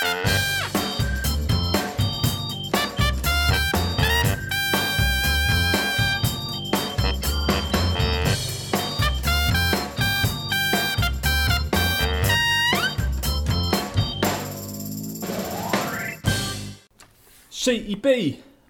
[0.00, 0.14] CIP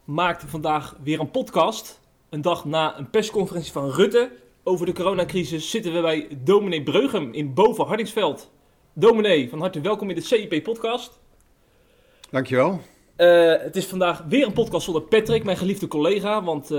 [0.05, 2.01] maakte vandaag weer een podcast.
[2.29, 4.31] Een dag na een persconferentie van Rutte
[4.63, 8.51] over de coronacrisis zitten we bij dominee Breugem in Boven Hardingsveld.
[9.49, 11.21] Van harte welkom in de CIP-podcast.
[12.31, 12.81] Dankjewel.
[13.17, 16.43] Uh, het is vandaag weer een podcast zonder Patrick, mijn geliefde collega.
[16.43, 16.79] Want uh,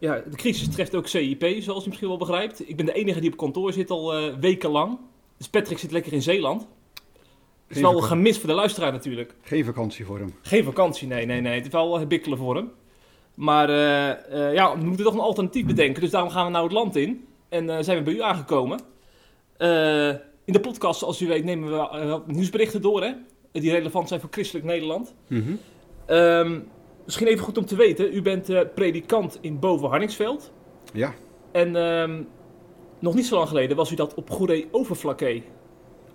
[0.00, 2.68] ja, de crisis treft ook CIP, zoals u misschien wel begrijpt.
[2.68, 4.98] Ik ben de enige die op kantoor zit al uh, wekenlang.
[5.36, 6.66] Dus Patrick zit lekker in Zeeland.
[7.66, 9.34] Het is wel gemist voor de luisteraar natuurlijk.
[9.42, 10.34] Geen vakantie voor hem.
[10.42, 11.54] Geen vakantie, nee, nee, nee.
[11.54, 12.70] Het is wel bikkelen voor hem.
[13.34, 13.70] Maar
[14.54, 16.00] ja, we moeten toch een alternatief bedenken.
[16.02, 17.26] Dus daarom gaan we nou het land in.
[17.48, 18.78] En zijn we bij u aangekomen.
[20.44, 23.02] in de podcast, zoals u weet, nemen we nieuwsberichten door.
[23.02, 23.12] Hè?
[23.52, 25.14] Die relevant zijn voor christelijk Nederland.
[25.28, 25.58] Mm -hmm.
[26.16, 26.68] um,
[27.04, 28.14] misschien even goed om te weten.
[28.14, 30.52] U bent predikant in Boven Harningsveld.
[30.92, 31.14] Ja.
[31.52, 32.28] En um,
[32.98, 35.42] nog niet zo lang geleden was u dat op Goede Overflakke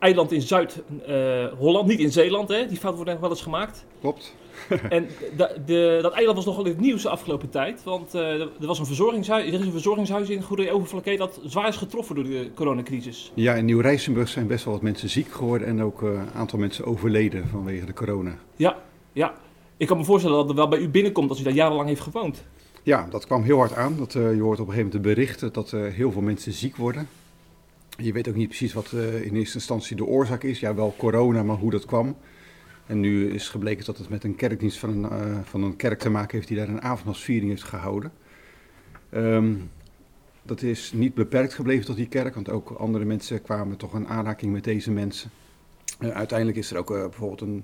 [0.04, 2.68] eiland in Zuid-Holland, uh, niet in Zeeland, hè?
[2.68, 3.86] die fout wordt wel eens gemaakt.
[4.02, 4.36] Klopt.
[4.90, 8.42] en de, de, dat eiland was nogal in het nieuws de afgelopen tijd, want uh,
[8.42, 12.16] er, was een verzorgingshuis, er is een verzorgingshuis in Goede Overflakke dat zwaar is getroffen
[12.16, 13.32] door de coronacrisis.
[13.34, 16.60] Ja, in Nieuw-Rijsenburg zijn best wel wat mensen ziek geworden en ook een uh, aantal
[16.60, 18.38] mensen overleden vanwege de corona.
[18.56, 18.78] Ja,
[19.14, 19.34] ja.
[19.78, 22.02] Ik kan me voorstellen dat het wel bij u binnenkomt als u daar jarenlang heeft
[22.02, 22.44] gewoond.
[22.84, 23.98] Ja, dat kwam heel hard aan.
[23.98, 27.08] Dat, je hoort op een gegeven moment de berichten dat heel veel mensen ziek worden.
[27.98, 30.60] Je weet ook niet precies wat uh, in eerste instantie de oorzaak is.
[30.60, 32.18] Ja, wel corona, maar hoe dat kwam.
[32.86, 36.00] En nu is gebleken dat het met een kerkdienst van een, uh, van een kerk
[36.00, 38.12] te maken heeft die daar een avondmaalsviering heeft gehouden.
[39.12, 39.70] Um,
[40.42, 44.08] dat is niet beperkt gebleven tot die kerk, want ook andere mensen kwamen toch in
[44.08, 45.30] aanraking met deze mensen.
[46.00, 47.64] Uh, uiteindelijk is er ook bijvoorbeeld een,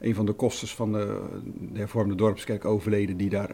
[0.00, 1.22] een van de kosters van de,
[1.72, 3.50] de hervormde dorpskerk overleden die daar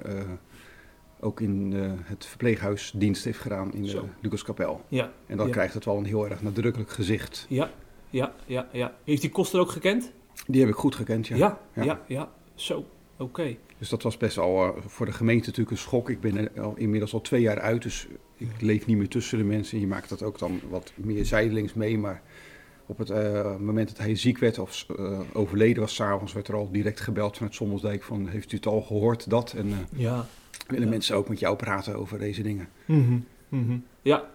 [1.20, 4.84] ook in uh, het verpleeghuis dienst heeft gedaan in de Lucaskapel.
[4.88, 5.12] Ja.
[5.26, 5.52] En dan ja.
[5.52, 7.46] krijgt het wel een heel erg nadrukkelijk gezicht.
[7.48, 7.70] Ja,
[8.10, 8.94] ja, ja, ja.
[9.04, 10.12] Heeft die koster ook gekend?
[10.46, 11.36] Die heb ik goed gekend, ja.
[11.36, 12.00] Ja, ja, ja.
[12.06, 12.28] ja.
[12.54, 13.22] Zo, oké.
[13.22, 13.58] Okay.
[13.78, 16.10] Dus dat was best al uh, voor de gemeente natuurlijk een schok.
[16.10, 19.38] Ik ben er al, inmiddels al twee jaar uit, dus ik leef niet meer tussen
[19.38, 19.80] de mensen.
[19.80, 22.22] Je maakt dat ook dan wat meer zijdelings mee, maar
[22.86, 26.54] op het uh, moment dat hij ziek werd of uh, overleden was s'avonds, werd er
[26.54, 29.52] al direct gebeld vanuit Sommelsdijk van heeft u het al gehoord, dat?
[29.52, 30.26] En, uh, ja
[30.68, 32.68] willen mensen ook met jou praten over deze dingen.
[32.84, 33.24] Mm -hmm.
[33.48, 33.84] Mm -hmm.
[34.02, 34.30] Ja.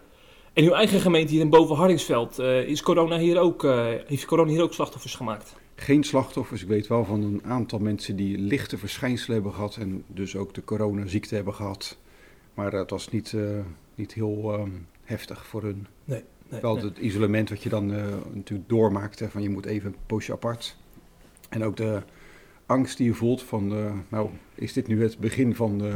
[0.53, 4.25] En uw eigen gemeente hier in Boven Hardingsveld, uh, is corona hier ook, uh, heeft
[4.25, 5.55] corona hier ook slachtoffers gemaakt?
[5.75, 6.61] Geen slachtoffers.
[6.61, 10.53] Ik weet wel van een aantal mensen die lichte verschijnselen hebben gehad en dus ook
[10.53, 11.97] de coronaziekte hebben gehad.
[12.53, 13.59] Maar het was niet, uh,
[13.95, 15.87] niet heel um, heftig voor hun.
[16.05, 16.83] Nee, nee, wel nee.
[16.83, 17.87] het isolement wat je dan
[18.33, 20.77] natuurlijk doormaakt, hè, van je moet even een poosje apart.
[21.49, 22.01] En ook de
[22.65, 25.95] angst die je voelt van, uh, nou, is dit nu het begin van uh,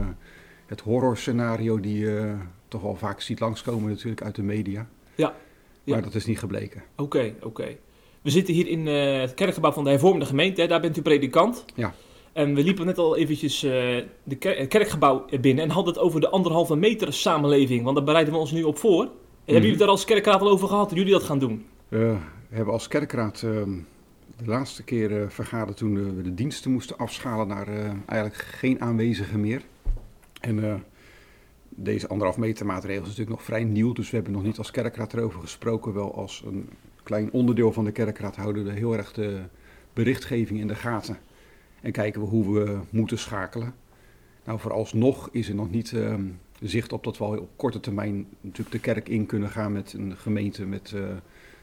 [0.65, 2.35] het horrorscenario die je
[2.67, 4.87] toch wel vaak ziet langskomen natuurlijk uit de media.
[5.15, 5.35] Ja.
[5.83, 6.83] Maar dat is niet gebleken.
[6.91, 7.47] Oké, okay, oké.
[7.47, 7.77] Okay.
[8.21, 10.67] We zitten hier in het kerkgebouw van de hervormde gemeente, hè?
[10.67, 11.65] daar bent u predikant.
[11.75, 11.93] Ja.
[12.33, 16.19] En we liepen net al eventjes de ker het kerkgebouw binnen en hadden het over
[16.19, 19.01] de anderhalve meter samenleving, want daar bereiden we ons nu op voor.
[19.01, 19.27] En mm -hmm.
[19.45, 21.65] hebben jullie het daar als kerkraad al over gehad, dat jullie dat gaan doen?
[21.87, 22.17] we
[22.49, 23.79] hebben als kerkraad ehm,
[24.37, 28.41] de laatste keer uh, vergaderd toen uh, we de diensten moesten afschalen naar uh, eigenlijk
[28.41, 29.61] geen aanwezigen meer.
[30.41, 30.83] En
[31.69, 34.71] deze anderhalf meter maatregel is natuurlijk nog vrij nieuw, dus we hebben nog niet als
[34.71, 35.93] kerkraad erover gesproken.
[35.93, 36.69] Wel als een
[37.03, 39.41] klein onderdeel van de kerkraad houden we heel erg de
[39.93, 41.17] berichtgeving in de gaten.
[41.81, 43.73] En kijken we hoe we moeten schakelen.
[44.45, 45.95] Nou, vooralsnog is er nog niet
[46.59, 49.93] zicht op dat we al op korte termijn natuurlijk de kerk in kunnen gaan met
[49.93, 50.93] een gemeente met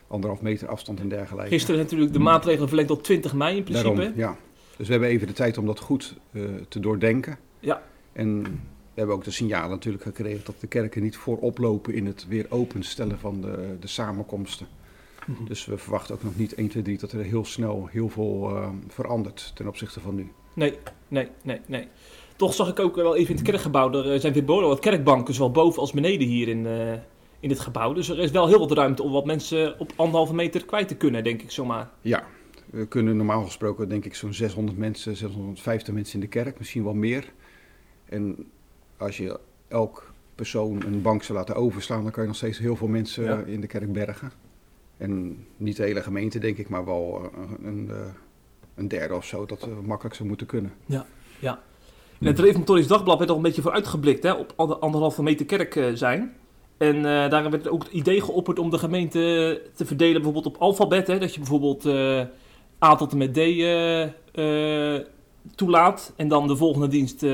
[0.07, 1.51] anderhalf meter afstand en dergelijke.
[1.51, 3.95] Gisteren natuurlijk de maatregelen verlengd tot 20 mei in principe.
[3.95, 4.37] Daarom, ja.
[4.77, 7.39] Dus we hebben even de tijd om dat goed uh, te doordenken.
[7.61, 7.83] Ja.
[8.13, 12.07] En we hebben ook de signalen natuurlijk gekregen dat de kerken niet voorop lopen in
[12.07, 14.67] het weer openstellen van de, de samenkomsten.
[15.27, 15.49] Mm -hmm.
[15.49, 18.51] Dus we verwachten ook nog niet 1, 2, 3 dat er heel snel heel veel
[18.51, 20.33] uh, verandert ten opzichte van nu.
[20.55, 20.75] Nee,
[21.09, 21.89] nee, nee, nee.
[22.37, 25.35] Toch zag ik ook wel even in het kerkgebouw, er zijn weer behoorlijk wat kerkbanken,
[25.35, 26.93] zowel boven als beneden hier in, uh,
[27.45, 27.93] in dit gebouw.
[27.93, 30.97] Dus er is wel heel wat ruimte om wat mensen op anderhalve meter kwijt te
[30.97, 31.91] kunnen, denk ik zomaar.
[32.01, 32.25] Ja,
[32.71, 36.85] we kunnen normaal gesproken denk ik zo'n 600 mensen, 650 mensen in de kerk, misschien
[36.85, 37.33] wel meer.
[38.05, 38.51] En
[38.97, 42.77] als je elk persoon een bank zou laten overslaan, dan kan je nog steeds heel
[42.77, 43.43] veel mensen ja.
[43.47, 44.33] in de kerk bergen.
[44.97, 47.31] En niet de hele gemeente denk ik, maar wel
[47.63, 47.91] een, een,
[48.75, 50.73] een derde of zo, dat makkelijk zou moeten kunnen.
[50.87, 51.07] Ja,
[51.39, 51.63] ja.
[52.21, 55.91] In het Reformatorisch Dagblad werd al een beetje vooruitgeblikt hè, op anderhalve meter kerk uh,
[55.95, 56.35] zijn.
[56.77, 60.57] En uh, daarin werd ook het idee geopperd om de gemeente te verdelen bijvoorbeeld op
[60.57, 61.07] alfabet.
[61.07, 62.21] Hè, dat je bijvoorbeeld uh,
[62.85, 65.07] A tot en met D eh,
[65.55, 66.13] toelaat.
[66.17, 67.25] En dan de volgende dienst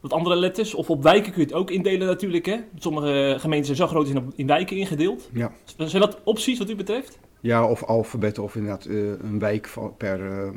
[0.00, 0.74] wat andere letters.
[0.74, 2.46] Of op wijken kun je het ook indelen natuurlijk.
[2.46, 2.56] Hè?
[2.78, 5.28] Sommige gemeenten zijn zo groot zijn in wijken ingedeeld.
[5.32, 5.52] Ja.
[5.76, 7.18] Zijn dat opties wat u betreft?
[7.40, 10.48] Ja, of alfabetten of inderdaad een wijk per eh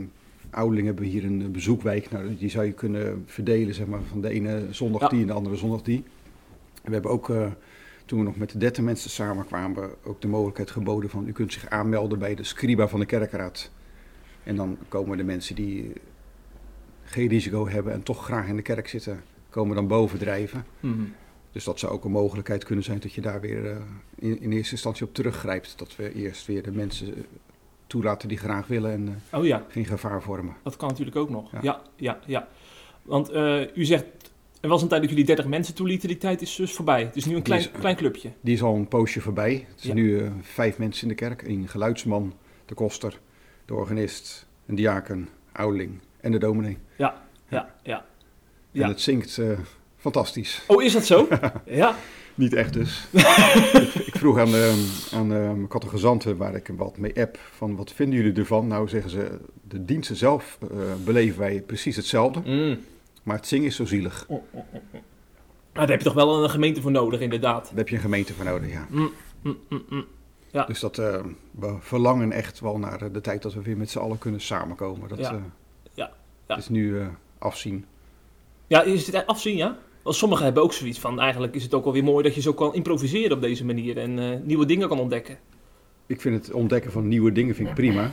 [0.49, 2.11] ouderling hebben we hier een bezoekwijk.
[2.11, 5.07] Nou, die zou je kunnen verdelen, zeg maar, van de ene zondag Ja.
[5.07, 6.03] die en de andere zondag die.
[6.83, 7.31] We hebben ook,
[8.07, 11.53] toen we nog met de dertig mensen samenkwamen, ook de mogelijkheid geboden van u kunt
[11.53, 13.71] zich aanmelden bij de scriba van de kerkraad.
[14.43, 15.93] En dan komen de mensen die
[17.03, 20.65] geen risico hebben en toch graag in de kerk zitten, komen dan bovendrijven.
[20.79, 21.03] Mhm.
[21.51, 23.77] Dus dat zou ook een mogelijkheid kunnen zijn dat je daar weer eh,
[24.15, 25.77] in, in eerste instantie op teruggrijpt.
[25.77, 27.21] Dat we eerst weer de mensen eh,
[27.87, 30.55] toelaten die graag willen en eh, Oh ja, geen gevaar vormen.
[30.63, 31.51] dat kan natuurlijk ook nog.
[31.51, 31.81] Ja, Ja.
[31.95, 32.47] ja, ja.
[33.01, 33.31] Want
[33.75, 34.05] u zegt,
[34.61, 36.07] er was een tijd dat jullie 30 mensen toelieten.
[36.07, 37.03] Die tijd is dus voorbij.
[37.03, 38.31] Het is nu een klein, is- klein clubje.
[38.41, 39.53] Die is al een poosje voorbij.
[39.69, 40.03] Het zijn Ja.
[40.03, 41.41] nu eh, vijf mensen in de kerk.
[41.41, 42.33] Een geluidsman,
[42.65, 43.19] de koster,
[43.65, 46.77] de organist, een diaken, ouderling en de dominee.
[46.97, 47.75] Ja, ja.
[47.83, 48.03] En
[48.71, 48.87] Ja.
[48.87, 49.59] het zingt eh,
[49.97, 50.61] fantastisch.
[50.67, 51.27] Oh, is dat zo?
[51.65, 51.95] ja.
[52.35, 53.07] Niet echt dus.
[53.73, 57.75] ik, ik vroeg aan, de, aan de, mijn catechizanten waar ik wat mee app van
[57.75, 58.67] wat vinden jullie ervan?
[58.67, 60.67] Nou zeggen ze, de diensten zelf eh,
[61.05, 62.41] beleven wij precies hetzelfde.
[62.45, 62.77] Mm.
[63.27, 64.25] Maar het zingen is zo zielig.
[64.27, 65.01] Oh, oh, oh, oh.
[65.73, 67.65] Maar daar heb je toch wel een gemeente voor nodig, inderdaad.
[67.67, 68.87] Daar heb je een gemeente voor nodig, ja.
[68.89, 70.05] Mm, mm, mm, mm.
[70.67, 73.89] Dus dat, eh, we verlangen echt wel naar eh, de tijd dat we weer met
[73.89, 75.09] z'n allen kunnen samenkomen.
[75.09, 75.31] Dat Ja.
[75.31, 75.39] eh,
[75.93, 76.11] Ja,
[76.47, 76.57] ja.
[76.57, 77.07] is nu eh,
[77.37, 77.85] afzien.
[78.67, 79.77] Ja, is het afzien, ja?
[80.03, 82.41] Want sommigen hebben ook zoiets van, eigenlijk is het ook wel weer mooi dat je
[82.41, 85.37] zo kan improviseren op deze manier en nieuwe dingen kan ontdekken.
[86.05, 88.11] Ik vind het ontdekken van nieuwe dingen vind ik prima.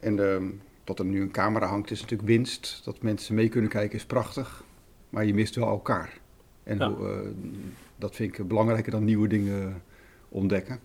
[0.00, 0.42] En eh,
[0.86, 2.80] dat er nu een camera hangt is natuurlijk winst.
[2.84, 4.64] Dat mensen mee kunnen kijken is prachtig.
[5.10, 6.18] Maar je mist wel elkaar.
[6.62, 6.90] En Ja.
[6.90, 7.18] hoe, eh,
[7.96, 9.82] dat vind ik belangrijker dan nieuwe dingen
[10.28, 10.80] ontdekken.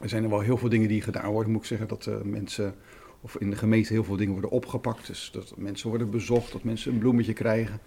[0.00, 1.88] Er zijn er wel heel veel dingen die gedaan worden, moet ik zeggen.
[1.88, 2.74] Dat eh, mensen,
[3.20, 5.06] of in de gemeente heel veel dingen worden opgepakt.
[5.06, 7.80] Dus dat mensen worden bezocht, dat mensen een bloemetje krijgen.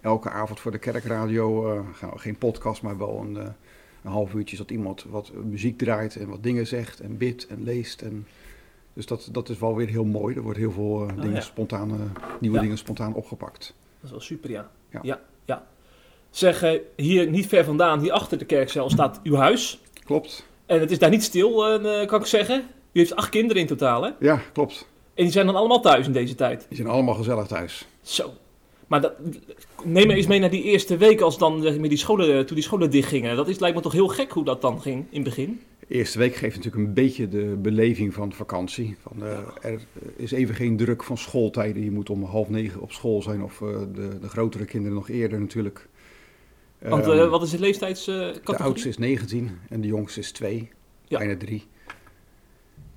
[0.00, 4.70] Elke avond voor de kerkradio eh, geen podcast, maar wel een, een half uurtje dat
[4.70, 8.02] iemand wat muziek draait en wat dingen zegt en bidt en leest.
[8.02, 8.26] En,
[8.92, 10.36] dus dat, dat is wel weer heel mooi.
[10.36, 11.40] Er worden heel veel eh, dingen ja.
[11.40, 12.62] spontaan, eh, nieuwe Ja.
[12.62, 13.74] dingen spontaan opgepakt.
[13.94, 14.70] Dat is wel super, ja.
[14.90, 15.00] Ja.
[15.02, 15.66] ja, ja.
[16.30, 19.80] Zeg, eh, hier niet ver vandaan, hier achter de kerkcel, staat uw huis.
[20.04, 20.48] Klopt.
[20.66, 21.52] En het is daar niet stil,
[22.06, 22.64] kan ik zeggen.
[22.92, 24.10] U heeft acht kinderen in totaal, hè?
[24.18, 24.88] Ja, klopt.
[25.14, 26.66] En die zijn dan allemaal thuis in deze tijd.
[26.68, 27.86] Die zijn allemaal gezellig thuis.
[28.02, 28.30] Zo.
[28.86, 29.12] Maar dat,
[29.84, 32.64] neem me eens mee naar die eerste week als dan met die scholen, toen die
[32.64, 33.36] scholen dichtgingen.
[33.36, 35.60] Dat is, lijkt me toch heel gek hoe dat dan ging in het begin.
[35.90, 38.96] De eerste week geeft natuurlijk een beetje de beleving van vakantie.
[39.00, 39.80] Van, eh, Er
[40.16, 41.84] is even geen druk van schooltijden.
[41.84, 45.08] Je moet om half negen op school zijn of eh, de, de grotere kinderen nog
[45.08, 45.88] eerder natuurlijk.
[46.78, 48.14] Want Ehm, eh, wat is de leeftijds eh,
[48.44, 50.70] de oudste is 19 en de jongste is 2,
[51.04, 51.18] Ja.
[51.18, 51.66] bijna 3.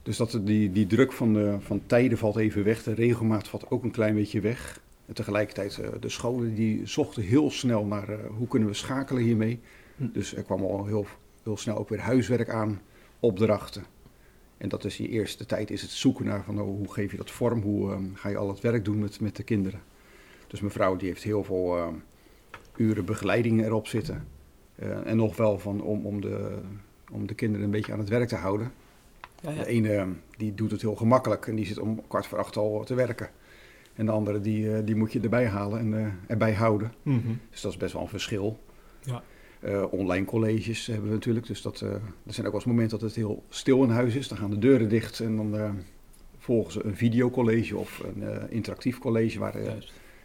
[0.04, 2.84] Dus dat, die, die druk van, de, van tijden valt even weg.
[2.84, 4.82] De regelmaat valt ook een klein beetje weg.
[5.06, 9.60] En tegelijkertijd, de scholen die zochten heel snel naar hoe kunnen we schakelen hiermee.
[9.96, 10.08] Hm.
[10.14, 11.06] Dus er kwam al heel,
[11.44, 12.82] heel snel ook weer huiswerk aan,
[13.20, 13.84] opdrachten.
[14.58, 17.18] En dat is die eerste tijd is het zoeken naar van oh, hoe geef je
[17.18, 19.82] dat vorm, hoe eh, ga je al het werk doen met, met de kinderen.
[20.48, 21.88] Dus mevrouw die heeft heel veel eh,
[22.76, 24.28] uren begeleiding erop zitten.
[24.76, 26.60] Eh, en nog wel van, om, om, de,
[27.12, 28.72] om de kinderen een beetje aan het werk te houden.
[29.44, 29.64] Ja, ja.
[29.64, 30.08] De ene eh,
[30.38, 33.30] die doet het heel gemakkelijk en die zit om kwart voor acht al te werken.
[33.96, 36.94] En de andere die, eh, die moet je erbij halen en eh, erbij houden.
[37.02, 37.34] Mhm.
[37.50, 38.60] Dus dat is best wel een verschil.
[39.00, 39.24] Ja.
[39.64, 41.48] Eh, online colleges hebben we natuurlijk.
[41.48, 42.02] Dus dat, eh, er
[42.34, 44.28] zijn ook wel eens momenten dat het heel stil in huis is.
[44.28, 45.70] Dan gaan de deuren dicht en dan eh,
[46.38, 49.56] volgen ze een videocollege of een interactief college waar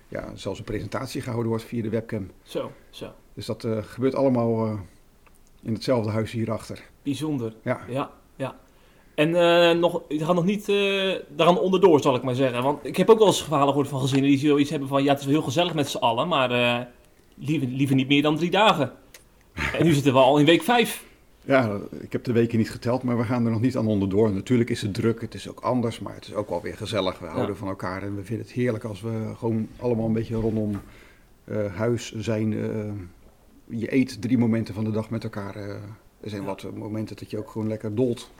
[0.09, 2.31] ja, zelfs een presentatie gehouden wordt via de webcam.
[2.43, 3.13] Zo, zo.
[3.35, 4.79] Dus dat gebeurt allemaal
[5.63, 6.83] in hetzelfde huis hierachter.
[7.03, 7.55] Bijzonder.
[7.63, 7.81] Ja.
[7.89, 8.57] Ja, ja.
[9.15, 12.63] En eh, nog, je gaat nog niet eh daaraan onderdoor, zal ik maar zeggen.
[12.63, 15.03] Want ik heb ook wel eens verhalen gehoord van gezinnen die zoiets hebben van...
[15.03, 16.89] Ja, het is wel heel gezellig met z'n allen, maar
[17.35, 18.93] liever, liever niet meer dan drie dagen.
[19.73, 21.07] En nu zitten we al in week vijf.
[21.45, 24.31] Ja, ik heb de weken niet geteld, maar we gaan er nog niet aan onderdoor.
[24.33, 27.19] Natuurlijk is het druk, het is ook anders, maar het is ook wel weer gezellig.
[27.19, 30.35] We houden van elkaar en we vinden het heerlijk als we gewoon allemaal een beetje
[30.35, 30.81] rondom
[31.45, 32.53] eh, huis zijn.
[32.53, 35.57] eh, je eet drie momenten van de dag met elkaar.
[35.57, 35.69] eh.
[36.21, 36.47] er zijn Ja.
[36.49, 38.31] wat momenten dat je ook gewoon lekker dolt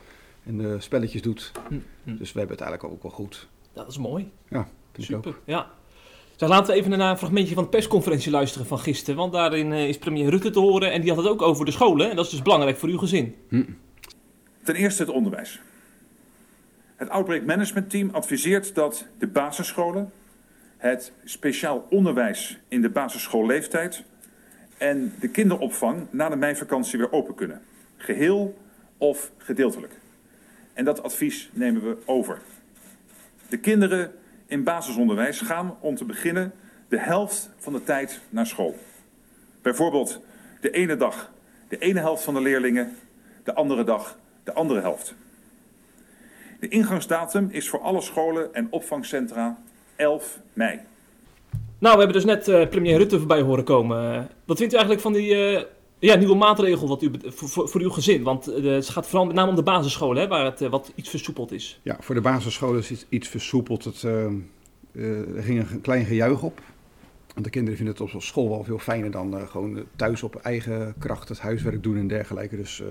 [0.45, 1.51] en spelletjes doet.
[1.67, 2.15] Hm, hm.
[2.17, 3.47] Dus we hebben het eigenlijk ook wel goed.
[3.73, 4.31] Dat is mooi.
[4.47, 5.23] Ja, vind ik ook.
[5.23, 5.71] Super, ja.
[6.39, 9.15] Zeg, laten we even naar een fragmentje van de persconferentie luisteren van gisteren.
[9.15, 11.71] Want daarin eh, is premier Rutte te horen en die had het ook over de
[11.71, 12.09] scholen.
[12.09, 13.35] En dat is dus belangrijk voor uw gezin.
[13.49, 13.63] Hm.
[14.63, 15.61] Ten eerste het onderwijs.
[16.95, 20.11] Het Outbreak Management Team adviseert dat de basisscholen,
[20.77, 24.03] het speciaal onderwijs in de basisschoolleeftijd
[24.77, 27.61] en de kinderopvang na de meivakantie weer open kunnen.
[27.97, 28.57] Geheel
[28.97, 29.93] of gedeeltelijk.
[30.73, 32.41] En dat advies nemen we over.
[33.49, 34.11] De kinderen
[34.49, 36.53] in basisonderwijs gaan om te beginnen
[36.87, 38.75] de helft van de tijd naar school.
[39.61, 40.19] Bijvoorbeeld
[40.61, 41.31] de ene dag
[41.69, 42.95] de ene helft van de leerlingen,
[43.43, 45.15] de andere dag de andere helft.
[46.59, 49.57] De ingangsdatum is voor alle scholen en opvangcentra
[49.95, 50.79] 11 mei.
[51.79, 54.27] Nou, we hebben dus net uh, premier Rutte voorbij horen komen.
[54.45, 55.61] Wat vindt u eigenlijk van die uh,
[55.99, 58.23] ja, nieuwe maatregel wat u, voor, voor uw gezin?
[58.23, 61.51] Want het gaat vooral met name om de basisscholen, hè, waar het wat iets versoepeld
[61.51, 61.79] is.
[61.83, 63.83] Ja, voor de basisscholen is iets versoepeld.
[63.83, 66.61] Het, er ging een klein gejuich op.
[67.33, 70.95] Want de kinderen vinden het op school wel veel fijner dan gewoon thuis op eigen
[70.99, 72.55] kracht het huiswerk doen en dergelijke.
[72.55, 72.81] Dus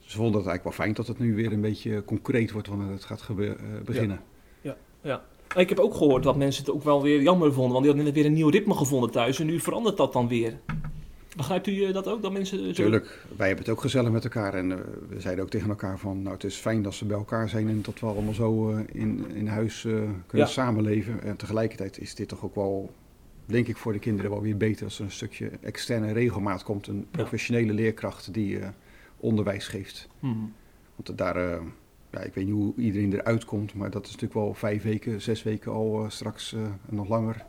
[0.00, 2.90] ze vonden het eigenlijk wel fijn dat het nu weer een beetje concreet wordt wanneer
[2.90, 3.26] het gaat
[3.84, 4.20] beginnen.
[4.60, 5.10] Ja, ja.
[5.10, 5.60] ja.
[5.60, 8.04] Ik heb ook gehoord dat mensen het ook wel weer jammer vonden, want die hadden
[8.04, 10.58] net weer een nieuw ritme gevonden thuis en nu verandert dat dan weer.
[11.36, 12.72] Begrijpt u eh, dat ook, dat mensen zo...
[12.72, 14.76] Tuurlijk, wij hebben het ook gezellig met elkaar en uh,
[15.08, 17.68] we zeiden ook tegen elkaar van, nou het is fijn dat ze bij elkaar zijn
[17.68, 19.92] en dat we allemaal zo uh, in, in huis uh,
[20.26, 20.46] kunnen ja.
[20.46, 21.22] samenleven.
[21.22, 22.94] En tegelijkertijd is dit toch ook wel,
[23.46, 26.86] denk ik voor de kinderen wel weer beter als er een stukje externe regelmaat komt,
[26.86, 27.74] een professionele ja.
[27.74, 28.58] leerkracht die
[29.16, 30.08] onderwijs geeft.
[30.20, 30.52] Hmm.
[30.96, 31.60] Want daar
[32.10, 35.20] ja, ik weet niet hoe iedereen eruit komt, maar dat is natuurlijk wel vijf weken,
[35.20, 37.44] zes weken al straks uh, nog langer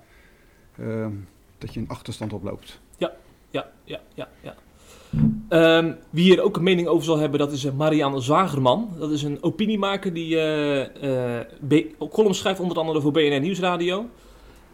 [1.58, 2.80] dat je een achterstand oploopt.
[3.58, 4.56] Ja, ja, ja, ja.
[5.78, 8.90] Um, wie hier ook een mening over zal hebben, dat is Marianne Zwagerman.
[9.00, 10.38] Dat is een opiniemaker die
[12.12, 14.06] columns schrijft, onder andere voor BNN Nieuwsradio.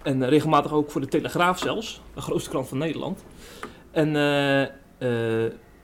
[0.02, 3.24] En regelmatig ook voor de Telegraaf zelfs, de grootste krant van Nederland.
[3.92, 4.10] En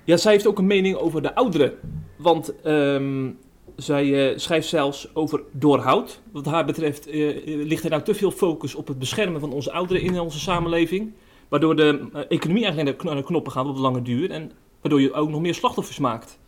[0.04, 1.74] ja, zij heeft ook een mening over de ouderen.
[2.18, 3.38] Want um,
[3.76, 6.22] zij uh, schrijft zelfs over doorhoud.
[6.32, 9.72] Wat haar betreft uh, ligt er nou te veel focus op het beschermen van onze
[9.72, 11.14] ouderen in onze samenleving.
[11.50, 14.32] Waardoor de uh, economie eigenlijk naar de knoppen gaat op de lange duur.
[14.32, 14.52] En
[14.82, 16.40] waardoor je ook nog meer slachtoffers maakt.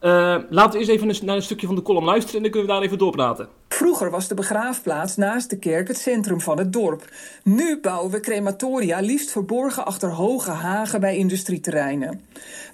[0.00, 2.74] Laten we eens even naar een stukje van de column luisteren en dan kunnen we
[2.74, 3.48] daar even doorpraten.
[3.68, 7.04] Vroeger was de begraafplaats naast de kerk het centrum van het dorp.
[7.44, 12.20] Nu bouwen we crematoria liefst verborgen achter hoge hagen bij industrieterreinen.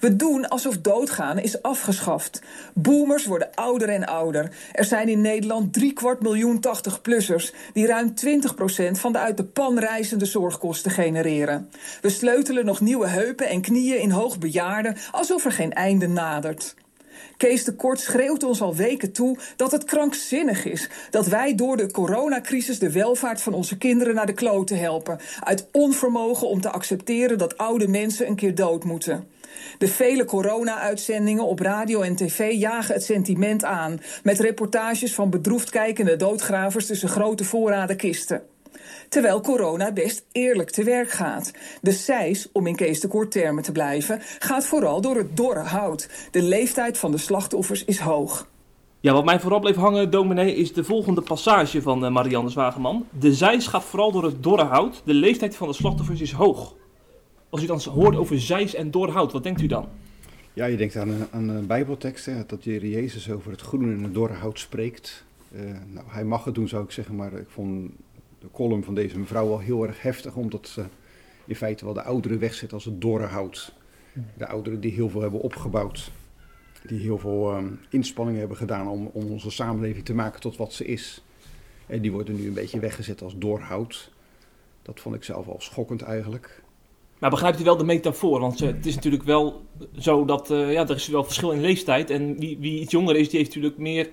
[0.01, 2.43] We doen alsof doodgaan is afgeschaft.
[2.75, 4.51] Boomers worden ouder en ouder.
[4.73, 7.55] Er zijn in Nederland driekwart miljoen 80-plussers...
[7.73, 11.71] die ruim 20% van de uit de pan reizende zorgkosten genereren.
[12.01, 14.97] We sleutelen nog nieuwe heupen en knieën in hoogbejaarden...
[15.11, 16.75] alsof er geen einde nadert.
[17.37, 21.77] Kees de Kort schreeuwt ons al weken toe dat het krankzinnig is dat wij door
[21.77, 25.19] de coronacrisis de welvaart van onze kinderen naar de kloten helpen.
[25.41, 29.29] Uit onvermogen om te accepteren dat oude mensen een keer dood moeten.
[29.79, 34.01] De vele corona-uitzendingen op radio en tv jagen het sentiment aan.
[34.23, 38.43] Met reportages van bedroefd kijkende doodgravers tussen grote voorraden kisten.
[39.09, 41.53] Terwijl corona best eerlijk te werk gaat.
[41.81, 45.61] De cijs, om in Kees de Kort termen te blijven, gaat vooral door het dorre
[45.61, 46.09] hout.
[46.31, 48.49] De leeftijd van de slachtoffers is hoog.
[49.01, 53.07] Ja, wat mij vooral bleef hangen, dominee, is de volgende passage van uh, Marianne Zwageman.
[53.19, 55.03] De zijs gaat vooral door het dorre hout.
[55.05, 56.75] De leeftijd van de slachtoffers is hoog.
[57.51, 59.89] Als u dan hoort over zijs en dorre hout, wat denkt u dan?
[60.53, 64.03] Ja, je denkt aan een, aan een bijbeltekst, hè, dat Jezus over het groene en
[64.03, 65.25] het dorre hout spreekt.
[65.51, 67.91] Uh, nou, hij mag het doen, zou ik zeggen, maar ik vond
[68.47, 70.85] de column van deze mevrouw wel heel erg heftig, omdat ze
[71.45, 73.73] in feite wel de ouderen wegzet als het dorre hout.
[74.37, 76.11] De ouderen die heel veel hebben opgebouwd,
[76.87, 80.73] die heel veel um, inspanningen hebben gedaan om, om onze samenleving te maken tot wat
[80.73, 81.23] ze is.
[81.87, 84.11] En die worden nu een beetje weggezet als doorhout.
[84.83, 86.63] Dat vond ik zelf al schokkend eigenlijk.
[87.19, 88.41] Maar begrijpt u wel de metafoor?
[88.41, 89.67] Want uh, het is natuurlijk wel
[89.99, 92.11] zo dat uh, ja, er is wel verschil in leeftijd.
[92.11, 94.11] En wie, wie iets jonger is, die heeft natuurlijk meer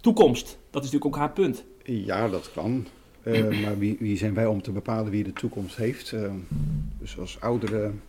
[0.00, 0.58] toekomst.
[0.70, 1.64] Dat is natuurlijk ook haar punt.
[1.82, 2.86] Ja, dat kan.
[3.24, 6.12] Uh, maar wie, wie, zijn wij om te bepalen wie de toekomst heeft?
[6.12, 6.32] Uh,
[6.98, 8.00] dus als ouderen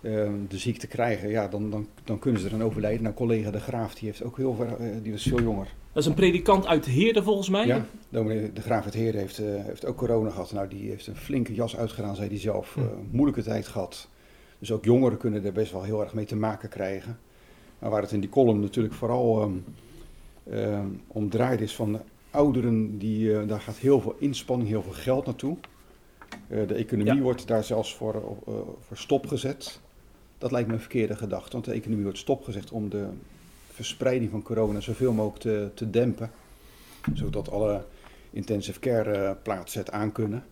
[0.00, 3.02] uh, de ziekte krijgen, ja, dan, dan, dan kunnen ze eraan overlijden.
[3.02, 5.68] Nou, collega De Graaf, die, heeft ook heel veel, die was veel jonger.
[5.92, 7.66] Dat is een predikant uit Heerde volgens mij?
[7.66, 10.52] Ja, De Graaf uit Heerde heeft, heeft ook corona gehad.
[10.52, 12.74] Nou, die heeft een flinke jas uitgedaan, zei hij zelf.
[12.74, 12.80] Hm.
[13.10, 14.08] moeilijke tijd gehad.
[14.58, 17.18] Dus ook jongeren kunnen er best wel heel erg mee te maken krijgen.
[17.78, 19.52] Maar waar het in die column natuurlijk vooral
[20.50, 22.00] um, om draait is van
[22.32, 25.56] ouderen, die, uh, daar gaat heel veel inspanning, heel veel geld naartoe.
[26.48, 27.20] Uh, de economie ja.
[27.20, 29.80] wordt daar zelfs voor, uh, voor stopgezet.
[30.38, 33.08] Dat lijkt me een verkeerde gedachte, want de economie wordt stopgezet om de
[33.70, 36.30] verspreiding van corona zoveel mogelijk te, te dempen.
[37.14, 37.84] Zodat alle
[38.30, 40.44] intensive care plaatsen het aan kunnen.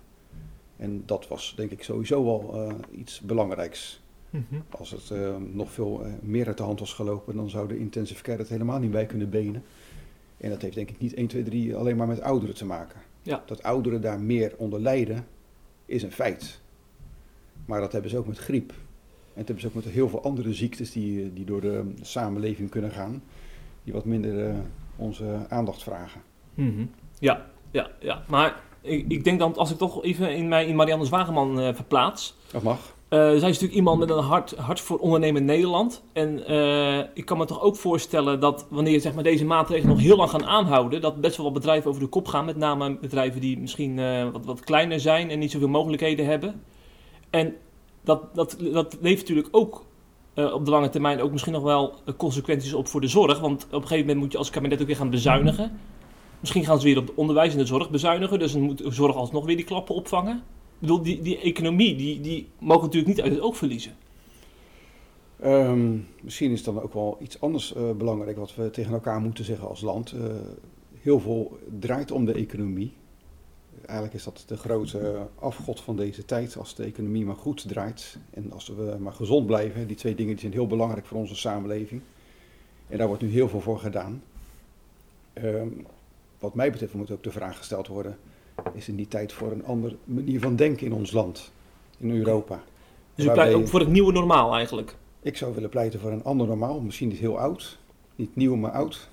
[0.77, 4.03] En dat was denk ik sowieso wel iets belangrijks.
[4.31, 4.63] Mm -hmm.
[4.71, 5.13] Als het
[5.53, 8.79] nog veel meer uit de hand was gelopen, dan zou de intensive care het helemaal
[8.79, 9.65] niet bij kunnen benen.
[10.41, 13.01] En dat heeft denk ik niet 1, 2, 3 alleen maar met ouderen te maken.
[13.23, 13.43] Ja.
[13.47, 15.27] Dat ouderen daar meer onder lijden,
[15.87, 16.61] is een feit.
[17.67, 18.71] Maar dat hebben ze ook met griep.
[18.71, 22.71] En dat hebben ze ook met heel veel andere ziektes die, die door de samenleving
[22.71, 23.23] kunnen gaan.
[23.85, 24.59] Die wat minder uh,
[24.97, 26.21] onze aandacht vragen.
[26.55, 26.91] Mm -hmm.
[27.19, 28.25] Ja, ja, ja.
[28.29, 31.75] Maar ik, ik denk dan, als ik toch even in mij in Marianne Zwageman eh,
[31.75, 32.37] verplaats.
[32.53, 32.95] Dat mag.
[33.11, 36.03] Eh, zij is natuurlijk iemand met een hart, hart voor ondernemen in Nederland.
[36.13, 40.05] En eh, ik kan me toch ook voorstellen dat wanneer zeg maar, deze maatregelen nog
[40.05, 42.45] heel lang gaan aanhouden, dat best wel wat bedrijven over de kop gaan.
[42.45, 46.63] Met name bedrijven die misschien eh, wat, wat kleiner zijn en niet zoveel mogelijkheden hebben.
[47.31, 47.55] En
[48.05, 49.85] dat, dat, dat levert natuurlijk ook
[50.35, 53.41] op de lange termijn ook misschien nog wel consequenties op voor de zorg.
[53.41, 55.79] Want op een gegeven moment moet je als kabinet ook weer gaan bezuinigen.
[56.41, 58.39] Misschien gaan ze weer op het onderwijs en de zorg bezuinigen.
[58.39, 60.43] Dus dan moet de zorg alsnog weer die klappen opvangen.
[60.81, 63.93] Bedoel, die, die economie, die, die mogen natuurlijk niet uit het oog verliezen.
[65.41, 69.45] Ehm, misschien is dan ook wel iets anders eh, belangrijk wat we tegen elkaar moeten
[69.45, 70.13] zeggen als land.
[70.13, 70.23] Eh,
[71.01, 72.93] heel veel draait om de economie.
[73.85, 76.57] Eigenlijk is dat de grote afgod van deze tijd.
[76.57, 79.87] Als de economie maar goed draait en als we maar gezond blijven.
[79.87, 82.03] Die twee dingen die zijn heel belangrijk voor onze samenleving.
[82.89, 84.23] En daar wordt nu heel veel voor gedaan.
[85.33, 85.69] Ehm,
[86.39, 88.19] wat mij betreft moet ook de vraag gesteld worden:
[88.73, 91.53] is er niet tijd voor een andere manier van denken in ons land,
[91.99, 92.63] in Europa?
[93.15, 94.97] Dus u pleit ook voor het nieuwe normaal eigenlijk.
[95.23, 97.79] Ik zou willen pleiten voor een ander normaal, misschien niet heel oud,
[98.17, 99.09] niet nieuw, maar oud.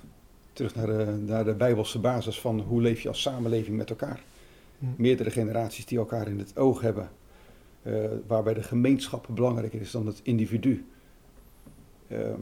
[0.52, 4.22] Terug naar de, naar de bijbelse basis van hoe leef je als samenleving met elkaar.
[4.78, 4.86] Hm.
[4.96, 7.10] Meerdere generaties die elkaar in het oog hebben,
[7.82, 7.94] eh,
[8.26, 10.86] waarbij de gemeenschap belangrijker is dan het individu.
[12.08, 12.40] Ehm,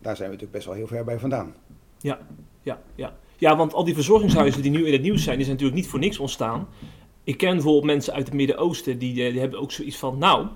[0.00, 1.54] daar zijn we natuurlijk best wel heel ver bij vandaan.
[1.98, 2.18] Ja,
[2.62, 2.82] ja.
[2.94, 5.90] Ja, want al die verzorgingshuizen die nu in het nieuws zijn, die zijn natuurlijk niet
[5.90, 6.68] voor niks ontstaan.
[7.24, 10.46] Ik ken bijvoorbeeld mensen uit het Midden-Oosten, die, eh, die hebben ook zoiets van, nou,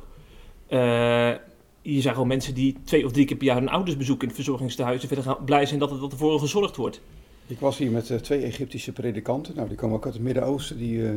[0.68, 1.34] eh
[1.82, 4.28] hier zijn gewoon mensen die twee of drie keer per jaar hun ouders bezoeken in
[4.28, 7.00] het verzorgingstehuis en verder gaan blij zijn dat, het, dat ervoor gezorgd wordt.
[7.46, 9.54] Ik was hier met eh, twee Egyptische predikanten.
[9.56, 10.78] Nou, die komen ook uit het Midden-Oosten.
[10.78, 11.10] Die, eh,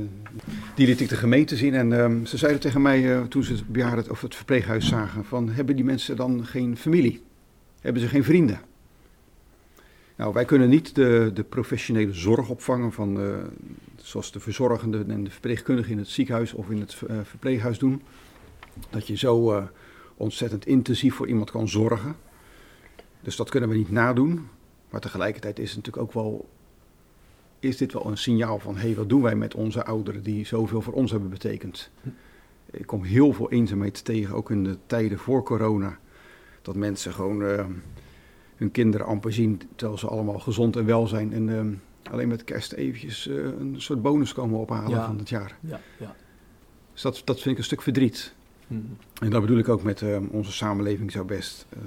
[0.75, 1.73] die liet ik de gemeente zien.
[1.73, 5.49] En ehm, ze zeiden tegen mij toen ze het bejaarden of het verpleeghuis zagen: van,
[5.49, 7.21] hebben die mensen dan geen familie?
[7.81, 8.59] Hebben ze geen vrienden?
[10.15, 13.37] Nou, wij kunnen niet de, de professionele zorg opvangen van eh,
[13.95, 18.01] zoals de verzorgenden en de verpleegkundigen in het ziekenhuis of in het eh, verpleeghuis doen.
[18.89, 19.63] Dat je zo eh,
[20.17, 22.15] ontzettend intensief voor iemand kan zorgen.
[23.21, 24.47] Dus dat kunnen we niet nadoen.
[24.89, 26.49] Maar tegelijkertijd is het natuurlijk ook wel,
[27.59, 30.45] is dit wel een signaal van, hé, hey, wat doen wij met onze ouderen die
[30.45, 31.91] zoveel voor ons hebben betekend?
[32.71, 35.99] Ik kom heel veel eenzaamheid tegen, ook in de tijden voor corona.
[36.61, 37.43] Dat mensen gewoon
[38.55, 41.33] hun kinderen amper zien, terwijl ze allemaal gezond en wel zijn.
[41.33, 41.49] En
[42.03, 45.05] eh, alleen met kerst eventjes eh, een soort bonus komen ophalen Ja.
[45.05, 45.57] van het jaar.
[45.59, 46.15] Ja, ja.
[46.93, 48.33] Dus dat, dat vind ik een stuk verdriet.
[48.67, 48.75] Hm.
[49.21, 51.79] En dat bedoel ik ook met eh, onze samenleving zou best eh,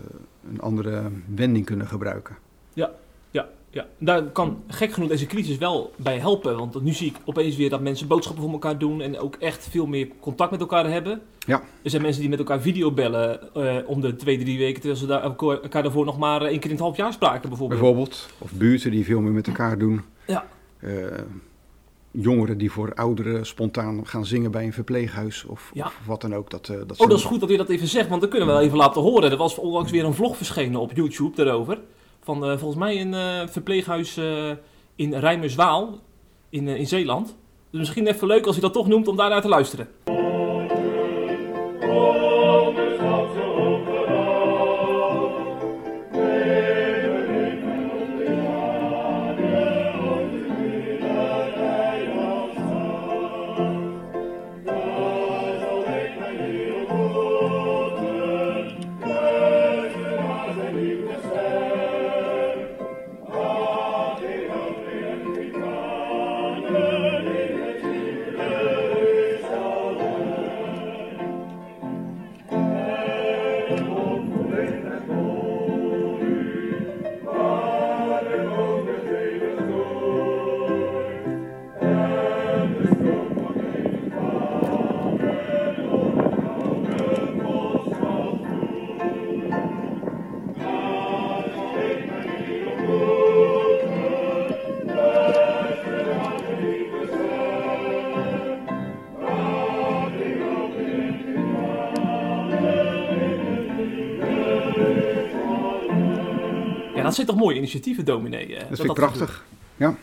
[0.51, 2.37] een andere wending kunnen gebruiken.
[2.73, 2.91] Ja,
[3.99, 6.57] daar kan gek genoeg deze crisis wel bij helpen.
[6.57, 9.69] Want nu zie ik opeens weer dat mensen boodschappen voor elkaar doen en ook echt
[9.71, 11.21] veel meer contact met elkaar hebben.
[11.47, 11.63] Ja.
[11.83, 15.07] Er zijn mensen die met elkaar videobellen eh om de twee, drie weken, terwijl ze
[15.07, 17.81] daar, elkaar daarvoor nog maar eh, één keer in het half jaar spraken bijvoorbeeld.
[17.81, 18.29] Bijvoorbeeld.
[18.39, 20.01] Of buurten die veel meer met elkaar doen.
[20.27, 20.47] Ja.
[20.79, 20.93] Eh,
[22.11, 25.87] jongeren die voor ouderen spontaan gaan zingen bij een verpleeghuis of, Ja.
[25.87, 26.51] of wat dan ook.
[26.51, 28.55] Dat, dat Oh, dat is goed dat u dat even zegt, want dan kunnen we
[28.55, 29.31] wel even laten horen.
[29.31, 31.79] Er was onlangs weer een vlog verschenen op YouTube daarover.
[32.27, 34.51] Van eh, volgens mij een eh, verpleeghuis eh,
[34.97, 35.99] in Rijmerswaal
[36.49, 37.37] in, in Zeeland.
[37.71, 39.89] Dus misschien even leuk als u dat toch noemt om daarnaar te luisteren.
[107.17, 108.57] Zijn toch mooie initiatieven, dominee?
[108.57, 109.45] eh, Dat vind ik prachtig.
[109.77, 109.97] Ja.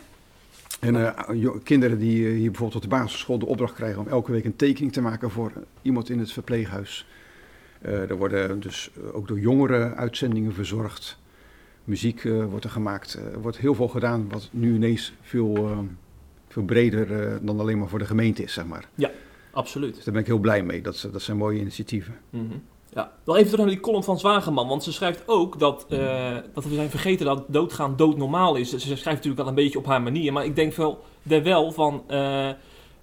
[0.80, 4.32] En eh, kinderen die eh, hier bijvoorbeeld op de basisschool de opdracht krijgen om elke
[4.32, 7.06] week een tekening te maken voor iemand in het verpleeghuis.
[7.80, 11.18] Er worden dus ook door jongeren uitzendingen verzorgd.
[11.84, 13.14] Muziek wordt er gemaakt.
[13.14, 15.86] Er wordt heel veel gedaan wat nu ineens veel,
[16.48, 18.88] veel breder dan alleen maar voor de gemeente is, zeg maar.
[19.50, 19.94] Absoluut.
[19.94, 20.80] Dus daar ben ik heel blij mee.
[20.80, 22.14] Dat, dat zijn mooie initiatieven.
[22.30, 22.54] Mhm.
[22.94, 24.68] Ja, nog even terug naar die column van Zwageman.
[24.68, 28.70] Want ze schrijft ook dat, uh, dat we zijn vergeten dat doodgaan doodnormaal is.
[28.70, 30.32] Ze schrijft natuurlijk wel een beetje op haar manier.
[30.32, 32.02] Maar ik denk wel, wel van...
[32.10, 32.48] Uh,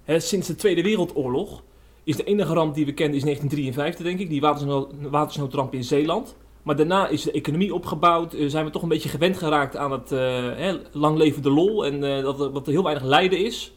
[0.04, 1.62] hè, sinds de Tweede Wereldoorlog
[2.04, 4.28] is de enige ramp die we kennen is 1953, denk ik.
[4.28, 6.36] Die watersnoodramp in Zeeland.
[6.62, 8.34] Maar daarna is de economie opgebouwd.
[8.34, 11.86] Uh, zijn we toch een beetje gewend geraakt aan het hè, lang leven de lol.
[11.86, 13.72] En dat, er, dat heel weinig lijden is.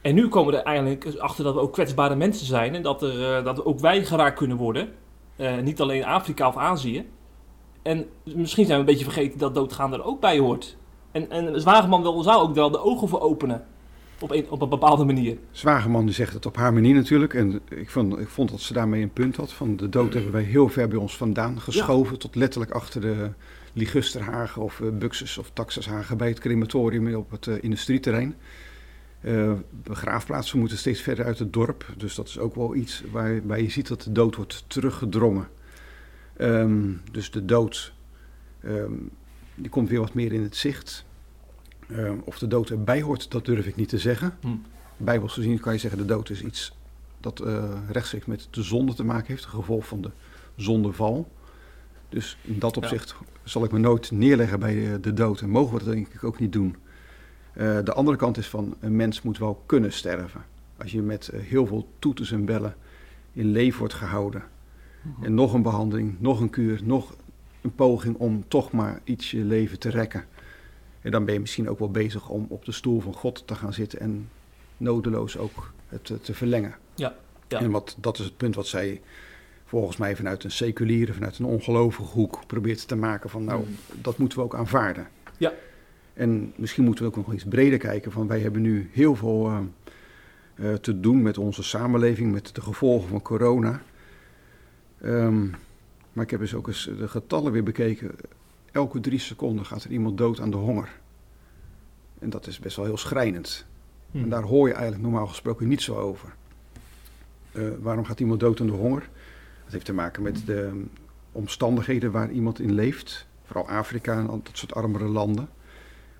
[0.00, 2.74] En nu komen we er eigenlijk achter dat we ook kwetsbare mensen zijn.
[2.74, 4.88] En dat, er, dat ook wij geraakt kunnen worden.
[5.36, 7.06] Uh, niet alleen Afrika of Azië.
[7.82, 10.76] En misschien zijn we een beetje vergeten dat doodgaan er ook bij hoort.
[11.12, 13.66] En, en Zwageman wil, zou ook wel de ogen voor openen.
[14.20, 15.38] Op een, op een bepaalde manier.
[15.50, 17.34] Zwageman zegt het op haar manier natuurlijk.
[17.34, 19.52] En ik vond, ik vond dat ze daarmee een punt had.
[19.52, 22.18] Van de dood hebben wij heel ver bij ons vandaan geschoven.
[22.18, 23.30] Tot letterlijk achter de
[23.72, 28.34] Ligusterhagen of uh, Buxus of Taxashagen bij het crematorium op het uh, industrieterrein.
[29.20, 29.52] Uh,
[29.82, 31.94] begraafplaatsen moeten steeds verder uit het dorp.
[31.96, 35.48] Dus dat is ook wel iets waarbij je ziet dat de dood wordt teruggedrongen.
[36.40, 37.92] Um, dus de dood,
[38.64, 39.10] um,
[39.54, 41.04] die komt weer wat meer in het zicht.
[41.90, 44.36] Um, of de dood erbij hoort, dat durf ik niet te zeggen.
[44.40, 44.48] Hm.
[44.96, 46.76] Bijbels gezien kan je zeggen, de dood is iets
[47.20, 49.44] dat uh, rechtstreeks met de zonde te maken heeft.
[49.44, 50.10] Een gevolg van de
[50.56, 51.30] zondeval.
[52.08, 53.26] Dus in dat opzicht ja.
[53.44, 55.40] zal ik me nooit neerleggen bij de dood.
[55.40, 56.76] En mogen we dat denk ik ook niet doen.
[57.56, 60.44] Uh, de andere kant is van een mens moet wel kunnen sterven.
[60.76, 62.76] Als je met uh, heel veel toeters en bellen
[63.32, 64.42] in leven wordt gehouden.
[65.02, 65.24] Mm-hmm.
[65.24, 67.16] En nog een behandeling, nog een kuur, nog
[67.60, 70.24] een poging om toch maar iets je leven te rekken.
[71.00, 73.54] En dan ben je misschien ook wel bezig om op de stoel van God te
[73.54, 74.28] gaan zitten en
[74.76, 76.74] nodeloos ook het uh, te verlengen.
[76.94, 77.14] Ja,
[77.48, 77.60] ja.
[77.60, 79.00] En wat, dat is het punt wat zij
[79.64, 83.76] volgens mij vanuit een seculiere, vanuit een ongelovige hoek probeert te maken van nou, mm.
[84.02, 85.08] dat moeten we ook aanvaarden.
[85.36, 85.52] Ja,
[86.16, 88.12] en misschien moeten we ook nog iets breder kijken.
[88.12, 89.58] Van wij hebben nu heel veel uh,
[90.54, 93.82] uh, te doen met onze samenleving, met de gevolgen van corona.
[95.04, 95.54] Um,
[96.12, 98.10] maar ik heb dus ook eens de getallen weer bekeken.
[98.72, 100.88] Elke drie seconden gaat er iemand dood aan de honger.
[102.18, 103.66] En dat is best wel heel schrijnend.
[104.10, 104.22] Hm.
[104.22, 106.34] En daar hoor je eigenlijk normaal gesproken niet zo over.
[107.52, 109.08] Uh, waarom gaat iemand dood aan de honger?
[109.64, 110.84] Dat heeft te maken met de
[111.32, 113.26] omstandigheden waar iemand in leeft.
[113.44, 115.48] Vooral Afrika en dat soort armere landen.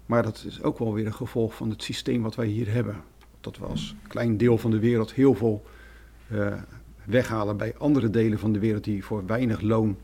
[0.07, 2.97] Maar dat is ook wel weer een gevolg van het systeem wat wij hier hebben.
[3.41, 5.65] Dat we als klein deel van de wereld heel veel
[6.33, 6.55] uh,
[7.05, 9.97] weghalen bij andere delen van de wereld die voor weinig loon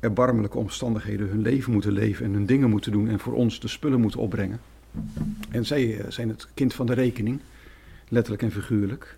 [0.00, 3.68] erbarmelijke omstandigheden hun leven moeten leven en hun dingen moeten doen en voor ons de
[3.68, 4.60] spullen moeten opbrengen.
[5.50, 7.40] En zij uh, zijn het kind van de rekening,
[8.08, 9.16] letterlijk en figuurlijk.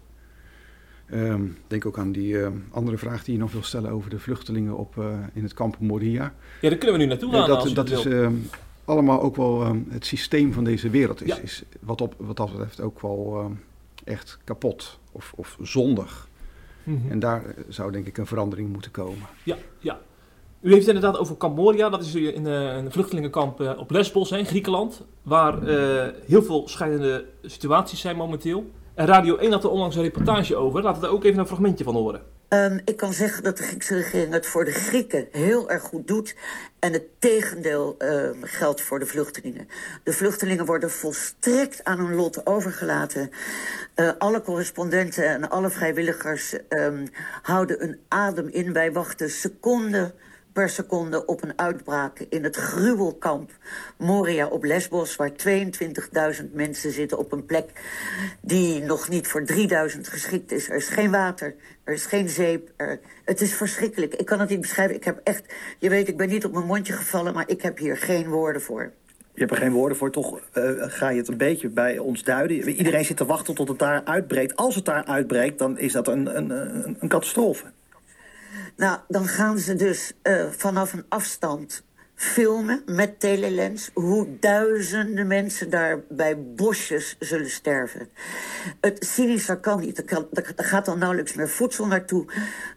[1.13, 4.19] Um, denk ook aan die uh, andere vraag die je nog wil stellen over de
[4.19, 6.35] vluchtelingen op, uh, in het kamp Moria.
[6.61, 7.49] Ja, daar kunnen we nu naartoe gaan.
[7.49, 8.49] dat dat is um,
[8.87, 11.37] allemaal ook wel um, het systeem van deze wereld is, ja.
[11.37, 13.61] is wat, op, wat dat betreft ook wel um,
[14.05, 16.29] echt kapot of, of zondig.
[16.83, 17.11] Mm -hmm.
[17.11, 19.27] En daar zou denk ik een verandering moeten komen.
[19.43, 19.99] Ja, ja.
[20.61, 21.89] U heeft het inderdaad over Kamp Moria.
[21.89, 25.05] Dat is in een vluchtelingenkamp uh, op Lesbos in Griekenland.
[25.23, 28.71] Waar uh, heel veel scheidende situaties zijn momenteel.
[28.95, 30.83] En Radio 1 had er onlangs een reportage over.
[30.83, 32.23] Laten we er ook even een fragmentje van horen.
[32.49, 36.07] Um, ik kan zeggen dat de Griekse regering het voor de Grieken heel erg goed
[36.07, 36.35] doet.
[36.79, 39.69] En het tegendeel um, geldt voor de vluchtelingen.
[40.03, 43.31] De vluchtelingen worden volstrekt aan hun lot overgelaten.
[43.97, 47.09] Uh, alle correspondenten en alle vrijwilligers um,
[47.43, 48.73] houden een adem in.
[48.73, 50.15] Wij wachten seconden
[50.57, 53.51] per seconde op een uitbraak in het gruwelkamp
[53.99, 55.17] Moria op Lesbos...
[55.17, 57.71] waar 22.000 mensen zitten op een plek
[58.41, 60.69] die nog niet voor 3.000 geschikt is.
[60.69, 62.71] Er is geen water, er is geen zeep.
[63.25, 64.15] Het is verschrikkelijk.
[64.15, 64.97] Ik kan het niet beschrijven.
[64.97, 65.45] Ik heb echt...
[65.79, 68.63] Je weet, ik ben niet op mijn mondje gevallen, maar ik heb hier geen woorden
[68.63, 68.93] voor.
[69.35, 72.23] Je hebt er geen woorden voor, toch uh, ga je het een beetje bij ons
[72.23, 72.69] duiden.
[72.69, 74.57] Iedereen zit te wachten tot het daar uitbreekt.
[74.57, 77.65] Als het daar uitbreekt, dan is dat een, een, een, een catastrofe.
[78.77, 81.85] Nou, dan gaan ze dus uh, vanaf een afstand
[82.15, 88.09] filmen met telelens hoe duizenden mensen daar bij bosjes zullen sterven.
[88.81, 90.11] Het cynischer kan niet.
[90.57, 92.27] Er gaat dan nauwelijks meer voedsel naartoe.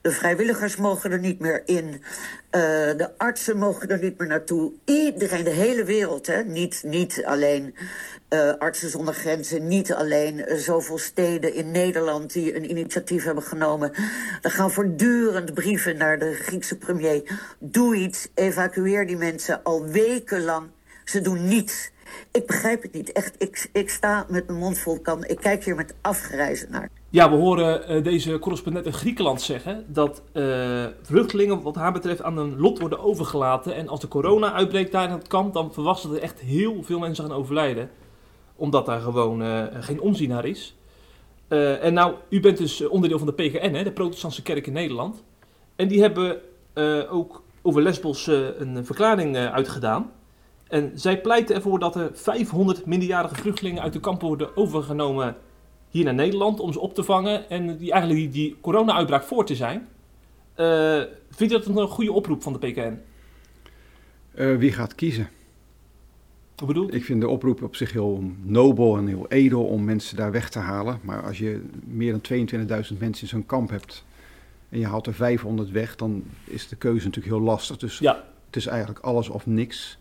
[0.01, 2.03] De vrijwilligers mogen er niet meer in.
[2.51, 2.61] Uh,
[2.97, 4.71] de artsen mogen er niet meer naartoe.
[4.85, 6.43] Iedereen, de hele wereld, hè?
[6.43, 7.75] Niet, niet alleen
[8.29, 13.43] uh, Artsen zonder Grenzen, niet alleen uh, zoveel steden in Nederland die een initiatief hebben
[13.43, 13.91] genomen.
[14.41, 17.39] Er gaan voortdurend brieven naar de Griekse premier.
[17.59, 20.67] Doe iets, evacueer die mensen al wekenlang.
[21.05, 21.91] Ze doen niets.
[22.31, 23.11] Ik begrijp het niet.
[23.11, 25.25] Echt, ik, ik sta met mijn mond vol kan.
[25.25, 26.89] Ik kijk hier met afgrijzen naar.
[27.09, 32.21] Ja, we horen uh, deze correspondent in Griekenland zeggen dat uh, vluchtelingen wat haar betreft
[32.21, 33.75] aan hun lot worden overgelaten.
[33.75, 36.99] En als de corona uitbreekt daar in het kamp, dan verwachten er echt heel veel
[36.99, 37.89] mensen gaan overlijden
[38.55, 40.75] omdat daar gewoon uh, geen omzien naar is.
[41.47, 45.23] En nou, u bent dus onderdeel van de PGN, hè, de Protestantse Kerk in Nederland.
[45.75, 46.41] En die hebben
[46.73, 50.11] eh, ook over Lesbos eh, een verklaring eh, uitgedaan.
[50.67, 55.35] En zij pleiten ervoor dat er 500 minderjarige vluchtelingen uit de kampen worden overgenomen
[55.89, 59.45] hier naar Nederland om ze op te vangen en die eigenlijk die, die corona-uitbraak voor
[59.45, 59.87] te zijn.
[60.53, 62.99] Eh, vind je dat een goede oproep van de PKN?
[64.33, 65.29] Eh, wie gaat kiezen?
[66.55, 70.17] Wat bedoel Ik vind de oproep op zich heel nobel en heel edel om mensen
[70.17, 70.99] daar weg te halen.
[71.03, 74.05] Maar als je meer dan 22.000 mensen in zo'n kamp hebt
[74.69, 77.77] en je haalt er 500 weg, dan is de keuze natuurlijk heel lastig.
[77.77, 79.97] Dus Ja, het is eigenlijk alles of niks.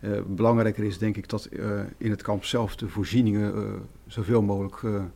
[0.00, 3.72] Eh, belangrijker is denk ik dat eh, in het kamp zelf de voorzieningen eh,
[4.06, 5.08] zoveel mogelijk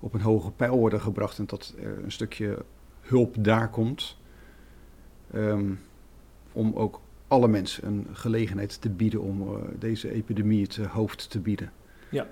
[0.00, 2.64] op een hoge pijl worden gebracht en dat er een stukje
[3.00, 4.16] hulp daar komt.
[5.32, 5.72] Ehm,
[6.52, 11.72] om ook alle mensen een gelegenheid te bieden om deze epidemie het hoofd te bieden.
[12.10, 12.26] ja.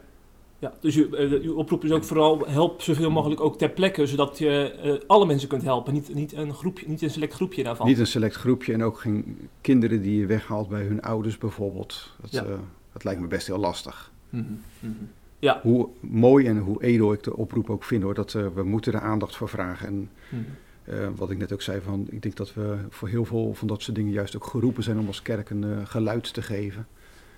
[0.80, 4.38] Dus uw, eh, uw oproep is ook vooral help zoveel mogelijk ook ter plekke, zodat
[4.38, 5.92] je eh, alle mensen kunt helpen.
[5.92, 7.86] Niet, niet, een groepje, niet een select groepje daarvan.
[7.86, 12.14] Niet een select groepje en ook geen kinderen die je weghaalt bij hun ouders bijvoorbeeld.
[12.20, 12.44] Dat, Ja.
[12.44, 12.58] eh,
[12.92, 14.12] dat lijkt me best heel lastig.
[14.30, 14.44] Mhm,
[14.80, 14.92] mhm.
[15.38, 15.60] Ja.
[15.62, 19.00] Hoe mooi en hoe edel ik de oproep ook vind hoor, dat we moeten er
[19.00, 19.86] aandacht voor vragen.
[19.86, 21.14] En Mhm.
[21.16, 23.82] wat ik net ook zei, van, ik denk dat we voor heel veel van dat
[23.82, 26.86] soort dingen juist ook geroepen zijn om als kerk een geluid te geven.